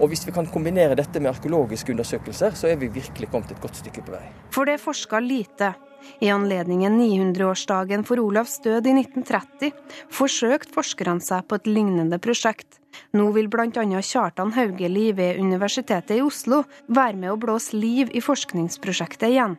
Og 0.00 0.10
hvis 0.10 0.24
vi 0.26 0.34
kan 0.34 0.48
kombinere 0.50 0.96
dette 0.98 1.20
med 1.22 1.30
arkeologiske 1.30 1.94
undersøkelser, 1.94 2.56
så 2.58 2.70
er 2.70 2.78
vi 2.80 2.90
virkelig 2.92 3.30
kommet 3.30 3.54
et 3.54 3.62
godt 3.62 3.78
stykke 3.78 4.02
på 4.04 4.16
vei. 4.16 4.24
For 4.54 4.66
det 4.66 4.78
er 4.78 4.82
forska 4.82 5.20
lite. 5.22 5.74
I 6.20 6.28
anledningen 6.28 6.98
900-årsdagen 7.00 8.04
for 8.04 8.20
Olavs 8.20 8.58
død 8.64 8.90
i 8.90 8.92
1930 8.98 9.70
forsøkte 10.12 10.74
forskerne 10.74 11.24
seg 11.24 11.46
på 11.48 11.56
et 11.60 11.70
lignende 11.70 12.18
prosjekt. 12.20 12.80
Nå 13.16 13.30
vil 13.34 13.48
bl.a. 13.50 13.70
Kjartan 13.72 14.52
Haugeli 14.54 15.10
ved 15.16 15.40
Universitetet 15.40 16.18
i 16.18 16.22
Oslo 16.22 16.62
være 16.86 17.16
med 17.16 17.32
å 17.32 17.38
blåse 17.40 17.76
liv 17.78 18.12
i 18.12 18.22
forskningsprosjektet 18.22 19.32
igjen. 19.32 19.56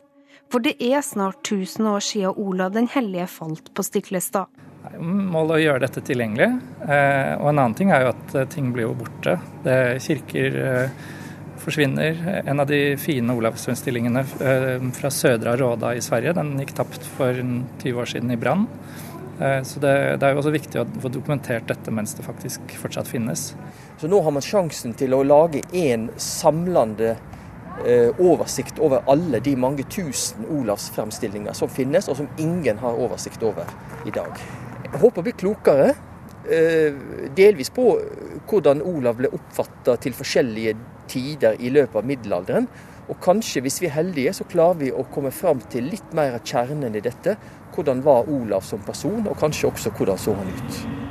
For 0.56 0.64
det 0.64 0.78
er 0.80 1.02
snart 1.04 1.42
1000 1.44 1.88
år 1.92 2.00
siden 2.00 2.38
Olav 2.40 2.72
den 2.72 2.86
hellige 2.88 3.26
falt 3.28 3.74
på 3.76 3.84
Stiklestad. 3.84 4.48
Målet 5.04 5.52
å 5.52 5.60
gjøre 5.60 5.82
dette 5.84 6.04
tilgjengelig. 6.08 6.48
Eh, 6.86 7.34
og 7.42 7.50
en 7.50 7.60
annen 7.60 7.76
ting 7.76 7.92
er 7.92 8.06
jo 8.06 8.12
at 8.14 8.36
eh, 8.40 8.48
ting 8.54 8.70
blir 8.72 8.86
jo 8.86 8.94
borte. 8.96 9.34
Det, 9.66 9.76
kirker 10.06 10.56
eh, 10.62 11.04
forsvinner. 11.60 12.24
En 12.46 12.64
av 12.64 12.72
de 12.72 12.80
fine 13.04 13.36
Olavsundstillingene 13.36 14.24
fra 14.96 15.12
Sødra 15.12 15.58
Råda 15.60 15.92
i 15.92 16.06
Sverige, 16.06 16.38
den 16.40 16.56
gikk 16.64 16.72
tapt 16.80 17.04
for 17.18 17.36
20 17.36 18.00
år 18.00 18.14
siden 18.16 18.32
i 18.32 18.40
brann. 18.40 18.64
Så 19.36 19.82
det, 19.84 19.92
det, 20.22 20.24
er 20.24 20.32
jo 20.32 20.40
også 20.40 20.56
viktig 20.56 20.80
å 20.80 20.88
få 21.04 21.12
dokumentert 21.12 21.68
dette 21.68 21.92
mens 21.92 22.16
det 22.16 22.24
faktisk 22.24 22.78
fortsatt 22.80 23.10
finnes. 23.12 23.50
Så 24.00 24.08
nå 24.08 24.22
har 24.24 24.32
man 24.32 24.46
sjansen 24.46 24.96
til 24.96 25.18
å 25.18 25.26
lage 25.28 25.66
en 25.76 26.08
samlende 26.16 27.18
oversikt 28.24 28.80
over 28.80 29.04
alle 29.12 29.42
de 29.44 29.52
mange 29.60 29.84
tusen 29.92 30.46
Olavsfremstillinger 30.48 31.54
som 31.54 31.70
finnes, 31.70 32.08
og 32.10 32.16
som 32.22 32.30
ingen 32.40 32.80
har 32.80 33.02
oversikt 33.04 33.44
over 33.44 33.68
i 34.08 34.14
dag. 34.16 34.40
Jeg 34.86 35.02
håper 35.02 35.22
å 35.22 35.26
bli 35.26 35.34
klokere. 35.36 35.94
Eh, 36.46 36.94
delvis 37.36 37.72
på 37.74 37.88
hvordan 38.46 38.84
Olav 38.86 39.18
ble 39.18 39.32
oppfatta 39.34 39.96
til 39.98 40.14
forskjellige 40.14 40.76
tider 41.10 41.58
i 41.58 41.72
løpet 41.74 41.98
av 42.02 42.06
middelalderen. 42.06 42.68
Og 43.10 43.18
kanskje, 43.22 43.64
hvis 43.66 43.80
vi 43.82 43.90
er 43.90 43.98
heldige, 43.98 44.34
så 44.34 44.48
klarer 44.50 44.80
vi 44.80 44.92
å 44.94 45.06
komme 45.14 45.34
fram 45.34 45.62
til 45.74 45.90
litt 45.90 46.14
mer 46.18 46.38
av 46.38 46.46
kjernen 46.46 46.98
i 46.98 47.04
dette. 47.06 47.36
Hvordan 47.74 48.06
var 48.06 48.30
Olav 48.30 48.66
som 48.66 48.86
person, 48.86 49.26
og 49.26 49.42
kanskje 49.42 49.72
også 49.72 49.94
hvordan 49.98 50.22
så 50.22 50.38
han 50.38 50.54
ut. 50.54 51.05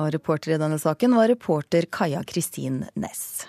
Og 0.00 0.12
reporter 0.14 0.54
i 0.54 0.60
denne 0.60 0.78
saken 0.80 1.16
var 1.18 1.28
reporter 1.28 1.84
Kaja 1.92 2.22
Kristin 2.24 2.84
Næss. 2.96 3.44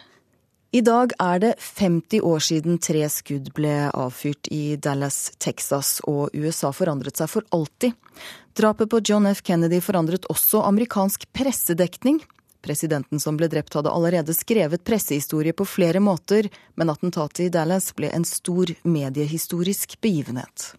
I 0.72 0.80
dag 0.82 1.12
er 1.20 1.40
det 1.44 1.52
50 1.60 2.22
år 2.24 2.44
siden 2.44 2.78
tre 2.80 3.04
skudd 3.12 3.50
ble 3.56 3.90
avfyrt 3.92 4.48
i 4.56 4.78
Dallas, 4.80 5.34
Texas, 5.36 5.98
og 6.08 6.32
USA 6.32 6.72
forandret 6.72 7.20
seg 7.20 7.28
for 7.28 7.48
alltid. 7.52 7.92
Drapet 8.56 8.92
på 8.92 9.02
John 9.04 9.28
F. 9.28 9.44
Kennedy 9.44 9.82
forandret 9.84 10.28
også 10.32 10.64
amerikansk 10.68 11.28
pressedekning. 11.36 12.22
Presidenten 12.64 13.20
som 13.20 13.36
ble 13.36 13.50
drept 13.52 13.76
hadde 13.76 13.92
allerede 13.92 14.36
skrevet 14.38 14.84
pressehistorie 14.88 15.52
på 15.52 15.68
flere 15.68 16.00
måter, 16.00 16.48
men 16.80 16.92
attentatet 16.94 17.48
i 17.48 17.52
Dallas 17.52 17.90
ble 17.98 18.12
en 18.16 18.28
stor 18.28 18.72
mediehistorisk 18.84 19.98
begivenhet. 20.00 20.72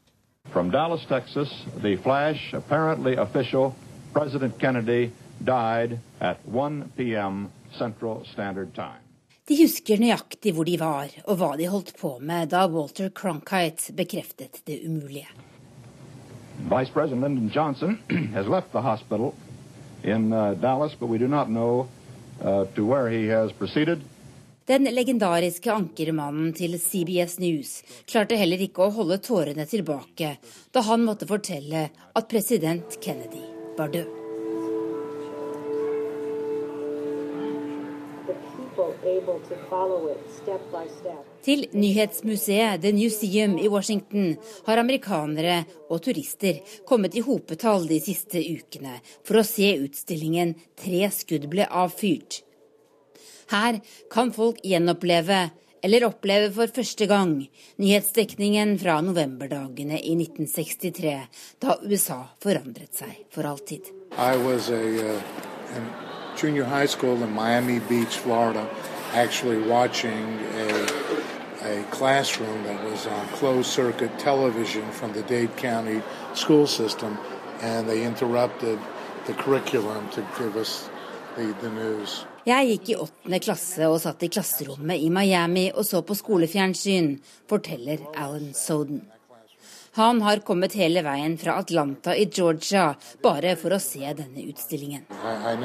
From 0.53 0.71
Dallas, 0.73 1.05
Texas, 1.09 1.53
the 1.83 1.99
flash, 2.01 2.55
apparently 2.55 3.17
official, 3.17 3.75
President 4.13 4.57
Kennedy 4.61 5.11
died 5.45 5.99
at 6.21 6.39
1 6.47 6.93
p.m. 6.97 7.51
Central 7.79 8.25
Standard 8.33 8.75
Time. 8.75 9.03
De 9.49 9.57
husker 9.59 9.99
nøyaktig 9.99 10.53
hvor 10.55 10.65
de 10.69 10.77
var 10.79 11.11
og 11.27 11.39
hva 11.41 11.55
de 11.59 11.67
holdt 11.71 11.97
på 11.99 12.15
med 12.23 12.53
da 12.53 12.67
Walter 12.71 13.11
Cronkite 13.11 13.95
bekreftet 13.99 14.63
det 14.67 14.79
umulige. 14.87 15.27
Vice 16.71 16.93
President 16.93 17.23
Lyndon 17.23 17.51
Johnson 17.55 17.99
has 18.37 18.47
left 18.47 18.71
the 18.73 18.81
hospital 18.81 19.35
in 20.05 20.33
uh, 20.33 20.55
Dallas, 20.55 20.95
but 20.95 21.09
we 21.09 21.19
do 21.19 21.29
not 21.29 21.49
know 21.49 21.89
uh, 22.41 22.65
to 22.77 22.87
where 22.87 23.11
he 23.11 23.27
has 23.27 23.53
proceeded. 23.53 24.01
Den 24.67 24.85
legendariske 24.85 25.73
ankermannen 25.73 26.53
til 26.55 26.79
CBS 26.79 27.41
News 27.43 27.81
klarte 28.07 28.39
heller 28.39 28.63
ikke 28.63 28.87
å 28.87 28.95
holde 28.95 29.19
tårene 29.19 29.67
tilbake 29.67 30.37
da 30.71 30.87
han 30.87 31.03
måtte 31.03 31.27
fortelle 31.27 31.89
at 31.91 32.31
president 32.31 33.01
Kennedy 33.03 33.43
var 33.77 33.91
død. 33.91 34.22
Til 41.43 41.65
nyhetsmuseet 41.75 42.83
The 42.83 42.93
Newseum 42.95 43.57
i 43.59 43.69
Washington 43.71 44.37
har 44.67 44.81
amerikanere 44.83 45.63
og 45.89 46.03
turister 46.07 46.61
kommet 46.89 47.17
i 47.19 47.23
hopetall 47.25 47.87
de 47.91 47.99
siste 48.03 48.43
ukene 48.43 48.99
for 49.23 49.41
å 49.41 49.47
se 49.47 49.75
utstillingen 49.79 50.55
'Tre 50.77 51.11
skudd 51.11 51.49
ble 51.51 51.67
avfyrt'. 51.67 52.43
Her 53.53 53.81
kan 54.11 54.33
folk 54.33 54.63
gjenoppleve, 54.65 55.51
eller 55.83 56.07
oppleve 56.07 56.53
for 56.55 56.71
første 56.73 57.07
gang, 57.11 57.35
nyhetsdekningen 57.83 58.79
fra 58.81 59.01
novemberdagene 59.05 59.99
i 59.99 60.15
1963, 60.17 61.17
da 61.61 61.77
USA 61.83 62.23
forandret 62.41 62.95
seg 62.95 63.27
for 63.31 63.45
alltid. 63.45 63.91
I 64.17 64.37
was 64.37 64.71
a, 64.71 64.79
uh, 64.79 65.21
junior 66.37 66.65
high 66.65 66.87
school 66.87 67.23
in 67.23 67.33
Miami 67.33 67.81
Beach, 67.89 68.17
Florida, 68.19 68.67
actually 69.15 69.59
watching 69.69 70.39
a, 70.57 70.69
a 71.65 71.85
classroom 71.91 72.65
that 72.65 72.83
was 72.85 73.07
on 73.07 73.27
closed 73.39 73.71
circuit 73.71 74.19
television 74.19 74.91
from 74.91 75.13
the 75.13 75.23
Dade 75.23 75.57
County 75.57 76.03
school 76.35 76.67
system, 76.67 77.19
and 77.61 77.89
they 77.89 78.05
interrupted 78.05 78.79
the 79.27 79.35
curriculum 79.35 80.09
to 80.11 80.21
give 80.39 80.57
us 80.57 80.89
the, 81.37 81.55
the 81.61 81.71
news. 81.71 82.27
Jeg 82.45 82.67
gikk 82.67 82.89
i 82.91 82.95
åttende 82.99 83.39
klasse 83.39 83.87
og 83.87 84.01
satt 84.03 84.25
i 84.27 84.29
klasserommet 84.33 84.99
i 84.99 85.11
Miami 85.15 85.69
og 85.71 85.87
så 85.87 86.01
på 86.03 86.17
skolefjernsyn, 86.19 87.21
forteller 87.47 88.03
Alan 88.19 88.51
Soden. 88.55 89.05
Han 89.95 90.23
har 90.25 90.41
kommet 90.43 90.75
hele 90.75 91.05
veien 91.07 91.37
fra 91.39 91.59
Atlanta 91.61 92.17
i 92.17 92.25
Georgia 92.25 92.95
bare 93.23 93.55
for 93.61 93.77
å 93.77 93.79
se 93.79 94.01
denne 94.17 94.43
utstillingen. 94.49 95.05
I, 95.13 95.53
I 95.53 95.57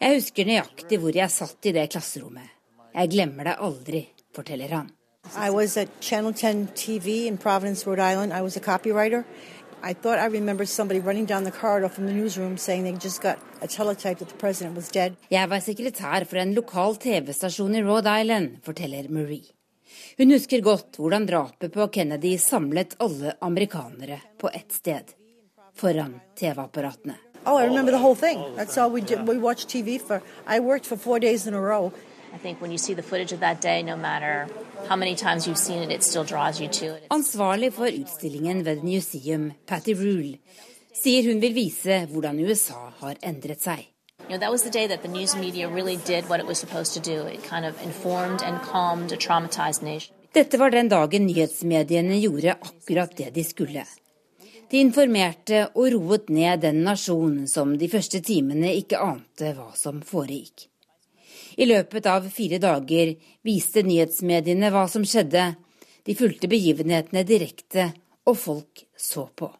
Jeg 0.00 0.16
husker 0.18 0.44
nøyaktig 0.44 0.98
hvor 1.00 1.16
jeg 1.16 1.30
satt 1.32 1.68
i 1.68 1.72
det 1.72 1.86
klasserommet. 1.94 2.50
Jeg 2.94 3.10
glemmer 3.10 3.48
det 3.48 3.54
aldri, 3.58 4.02
forteller 4.36 4.68
han. 4.76 4.90
I 5.32 5.50
was 5.50 5.76
at 5.76 5.88
Channel 6.00 6.34
10 6.34 6.66
TV 6.76 7.26
in 7.26 7.38
Providence, 7.38 7.86
Rhode 7.86 8.02
Island. 8.12 8.32
I 8.32 8.42
was 8.42 8.56
a 8.56 8.60
copywriter. 8.60 9.24
I 9.82 9.94
thought 9.94 10.18
I 10.18 10.26
remember 10.26 10.64
somebody 10.66 11.00
running 11.00 11.26
down 11.26 11.44
the 11.44 11.50
corridor 11.50 11.88
from 11.88 12.06
the 12.06 12.12
newsroom 12.12 12.58
saying 12.58 12.84
they 12.84 12.92
just 12.92 13.22
got 13.22 13.38
a 13.62 13.66
teletype 13.66 14.18
that 14.18 14.28
the 14.28 14.38
president 14.38 14.76
was 14.76 14.88
dead. 14.88 15.12
Jeg 15.30 15.50
var 15.50 15.58
sekretær 15.58 16.24
for 16.24 16.36
en 16.36 16.54
lokal 16.54 16.96
TV-stasjon 16.96 17.74
i 17.74 17.82
Rhode 17.82 18.20
Island, 18.20 18.56
forteller 18.64 19.08
Marie. 19.08 19.63
Hun 20.18 20.32
husker 20.34 20.60
godt 20.64 20.98
hvordan 20.98 21.26
drapet 21.26 21.72
på 21.72 21.88
Kennedy 21.92 22.36
samlet 22.38 22.96
alle 22.98 23.34
amerikanere 23.40 24.20
på 24.38 24.50
ett 24.52 24.72
sted, 24.72 25.14
foran 25.74 26.20
TV-apparatene. 26.38 27.16
Oh, 27.46 27.60
I 27.60 27.66
remember 27.66 27.92
the 27.92 28.00
whole 28.00 28.16
thing. 28.16 28.40
That's 28.56 28.78
all 28.78 28.90
we 28.90 29.00
did. 29.00 29.28
We 29.28 29.38
watched 29.38 29.68
TV 29.68 29.98
for. 29.98 30.22
I 30.46 30.60
worked 30.60 30.86
for 30.86 30.96
four 30.96 31.18
days 31.20 31.46
in 31.46 31.54
a 31.54 31.60
row. 31.60 31.92
I 32.34 32.38
think 32.38 32.60
when 32.60 32.70
you 32.70 32.78
see 32.78 32.94
the 32.94 33.02
footage 33.02 33.32
of 33.34 33.40
that 33.40 33.60
day, 33.62 33.82
no 33.82 33.96
matter 33.96 34.48
Ansvarlig 37.10 37.72
for 37.72 37.86
utstillingen 37.86 38.64
ved 38.64 38.82
Museum, 38.84 39.52
Patty 39.66 39.94
Rule, 39.94 40.38
sier 40.92 41.28
hun 41.30 41.40
vil 41.40 41.54
vise 41.54 42.06
hvordan 42.10 42.40
USA 42.44 42.90
har 43.00 43.16
endret 43.22 43.62
seg. 43.64 43.93
You 44.28 44.38
know, 44.38 44.50
really 45.74 45.96
kind 47.48 47.66
of 47.66 47.74
Dette 50.32 50.58
var 50.58 50.70
den 50.70 50.88
dagen 50.88 51.26
nyhetsmediene 51.26 52.18
gjorde 52.18 52.52
akkurat 52.52 53.16
det 53.16 53.30
de 53.34 53.44
skulle. 53.44 53.84
De 54.70 54.80
informerte 54.80 55.68
og 55.74 55.92
roet 55.92 56.28
ned 56.28 56.60
den 56.64 56.80
nasjonen 56.82 57.44
som 57.48 57.76
de 57.78 57.88
første 57.88 58.20
timene 58.24 58.72
ikke 58.74 58.98
ante 58.98 59.52
hva 59.54 59.68
som 59.76 60.00
foregikk. 60.02 60.66
I 61.56 61.68
løpet 61.70 62.06
av 62.10 62.26
fire 62.34 62.58
dager 62.58 63.14
viste 63.46 63.84
nyhetsmediene 63.86 64.72
hva 64.74 64.88
som 64.90 65.04
skjedde. 65.06 65.52
De 66.02 66.16
fulgte 66.18 66.50
begivenhetene 66.50 67.22
direkte, 67.28 67.92
og 68.26 68.40
folk 68.40 68.86
så 68.96 69.28
på. 69.36 69.52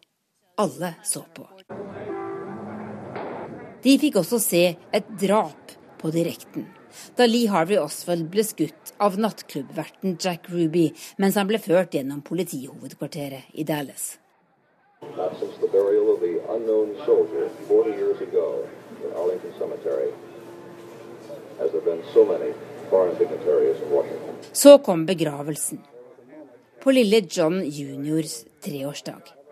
Alle 0.57 0.95
så 1.05 1.23
på. 1.35 1.47
De 3.85 3.93
fikk 4.01 4.15
også 4.17 4.39
se 4.41 4.63
et 4.97 5.09
drap 5.21 5.73
på 6.01 6.09
direkten. 6.09 6.65
Da 7.13 7.27
Lee 7.29 7.51
Harvey 7.51 7.77
Oswald 7.77 8.31
ble 8.33 8.41
skutt 8.47 8.95
av 8.97 9.19
nattklubbverten 9.21 10.15
Jack 10.17 10.49
Ruby 10.49 10.87
mens 11.21 11.37
han 11.37 11.45
ble 11.51 11.59
ført 11.61 11.93
gjennom 11.93 12.23
politihovedkvarteret 12.25 13.53
i 13.53 13.67
Dallas. 13.67 14.15
Not 15.15 15.37
since 15.37 15.53
the 15.61 15.69
burial 15.69 16.09
of 16.15 16.19
the 16.23 16.41
unknown 16.49 16.95
soldier 17.05 17.45
40 17.67 17.91
years 17.91 18.21
ago 18.25 18.65
in 19.03 19.13
Arlington 19.13 19.53
Cemetery 19.59 20.09
has 21.59 21.69
there 21.71 21.85
been 21.85 22.01
so 22.13 22.25
many 22.25 22.53
foreign 22.89 23.17
dignitaries 23.21 23.77
in 23.85 23.91
Washington. 23.91 24.35
Så 24.51 24.77
kom 24.77 25.05
begravelsen. 25.05 25.81
På 26.83 26.91
lille 26.91 27.21
John 27.29 27.63
juniors 27.65 28.45
treårsdag. 28.61 29.44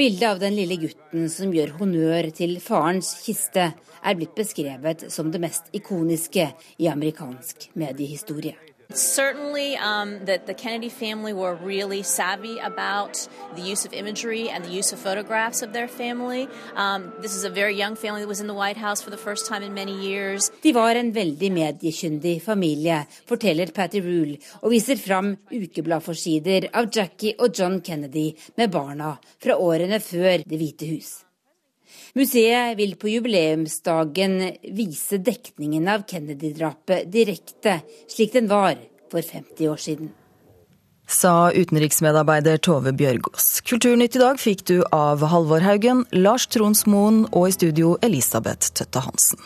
Bildet 0.00 0.30
av 0.30 0.38
den 0.40 0.54
lille 0.56 0.78
gutten 0.80 1.26
som 1.28 1.50
gjør 1.52 1.74
honnør 1.76 2.30
til 2.32 2.54
farens 2.64 3.10
kiste, 3.20 3.66
er 4.00 4.16
blitt 4.16 4.32
beskrevet 4.32 5.04
som 5.12 5.28
det 5.28 5.42
mest 5.44 5.68
ikoniske 5.76 6.46
i 6.80 6.88
amerikansk 6.88 7.68
mediehistorie. 7.76 8.69
Certainly, 8.92 9.76
um, 9.76 10.24
that 10.24 10.46
the 10.46 10.54
Kennedy 10.54 10.88
family 10.88 11.32
were 11.32 11.54
really 11.54 12.02
savvy 12.02 12.58
about 12.58 13.28
the 13.54 13.62
use 13.62 13.84
of 13.84 13.92
imagery 13.92 14.48
and 14.50 14.64
the 14.64 14.70
use 14.70 14.92
of 14.92 14.98
photographs 14.98 15.62
of 15.62 15.72
their 15.72 15.88
family. 15.88 16.48
Um, 16.74 17.12
this 17.20 17.36
is 17.36 17.44
a 17.44 17.50
very 17.50 17.76
young 17.76 17.94
family 17.94 18.20
that 18.22 18.28
was 18.28 18.40
in 18.40 18.48
the 18.48 18.54
White 18.54 18.76
House 18.76 19.00
for 19.00 19.10
the 19.10 19.16
first 19.16 19.46
time 19.46 19.62
in 19.62 19.74
many 19.74 19.94
years. 19.94 20.50
De 20.62 20.72
var 20.72 20.94
en 20.96 21.12
veldig 21.12 21.52
mediekyndig 21.52 22.42
familie, 22.42 23.06
forteller 23.26 23.66
Patty 23.66 24.00
Rule, 24.00 24.36
og 24.60 24.70
viser 24.70 24.96
fram 24.96 25.36
ukebladforsider 25.50 26.70
av 26.74 26.90
Jackie 26.92 27.34
og 27.38 27.54
John 27.54 27.80
Kennedy 27.80 28.32
med 28.56 28.70
barna 28.70 29.16
fra 29.42 29.56
årene 29.56 30.00
før 30.00 30.42
Det 30.46 30.58
hvite 30.58 30.86
hus. 30.90 31.29
Museet 32.18 32.78
vil 32.78 32.96
på 32.98 33.08
jubileumsdagen 33.12 34.40
vise 34.74 35.20
dekningen 35.22 35.86
av 35.88 36.02
Kennedy-drapet 36.10 37.06
direkte, 37.12 37.80
slik 38.10 38.32
den 38.34 38.50
var 38.50 38.74
for 39.12 39.22
50 39.22 39.70
år 39.70 39.78
siden. 39.78 40.10
Sa 41.10 41.50
utenriksmedarbeider 41.50 42.60
Tove 42.62 42.92
Bjørgaas. 42.94 43.60
Kulturnytt 43.66 44.18
i 44.18 44.22
dag 44.22 44.38
fikk 44.38 44.62
du 44.70 44.76
av 44.94 45.24
Halvor 45.32 45.62
Haugen, 45.66 46.04
Lars 46.14 46.46
Tronsmoen 46.50 47.24
og 47.30 47.48
i 47.48 47.56
studio 47.56 47.96
Elisabeth 48.06 48.70
Tøtte 48.78 49.02
Hansen. 49.06 49.42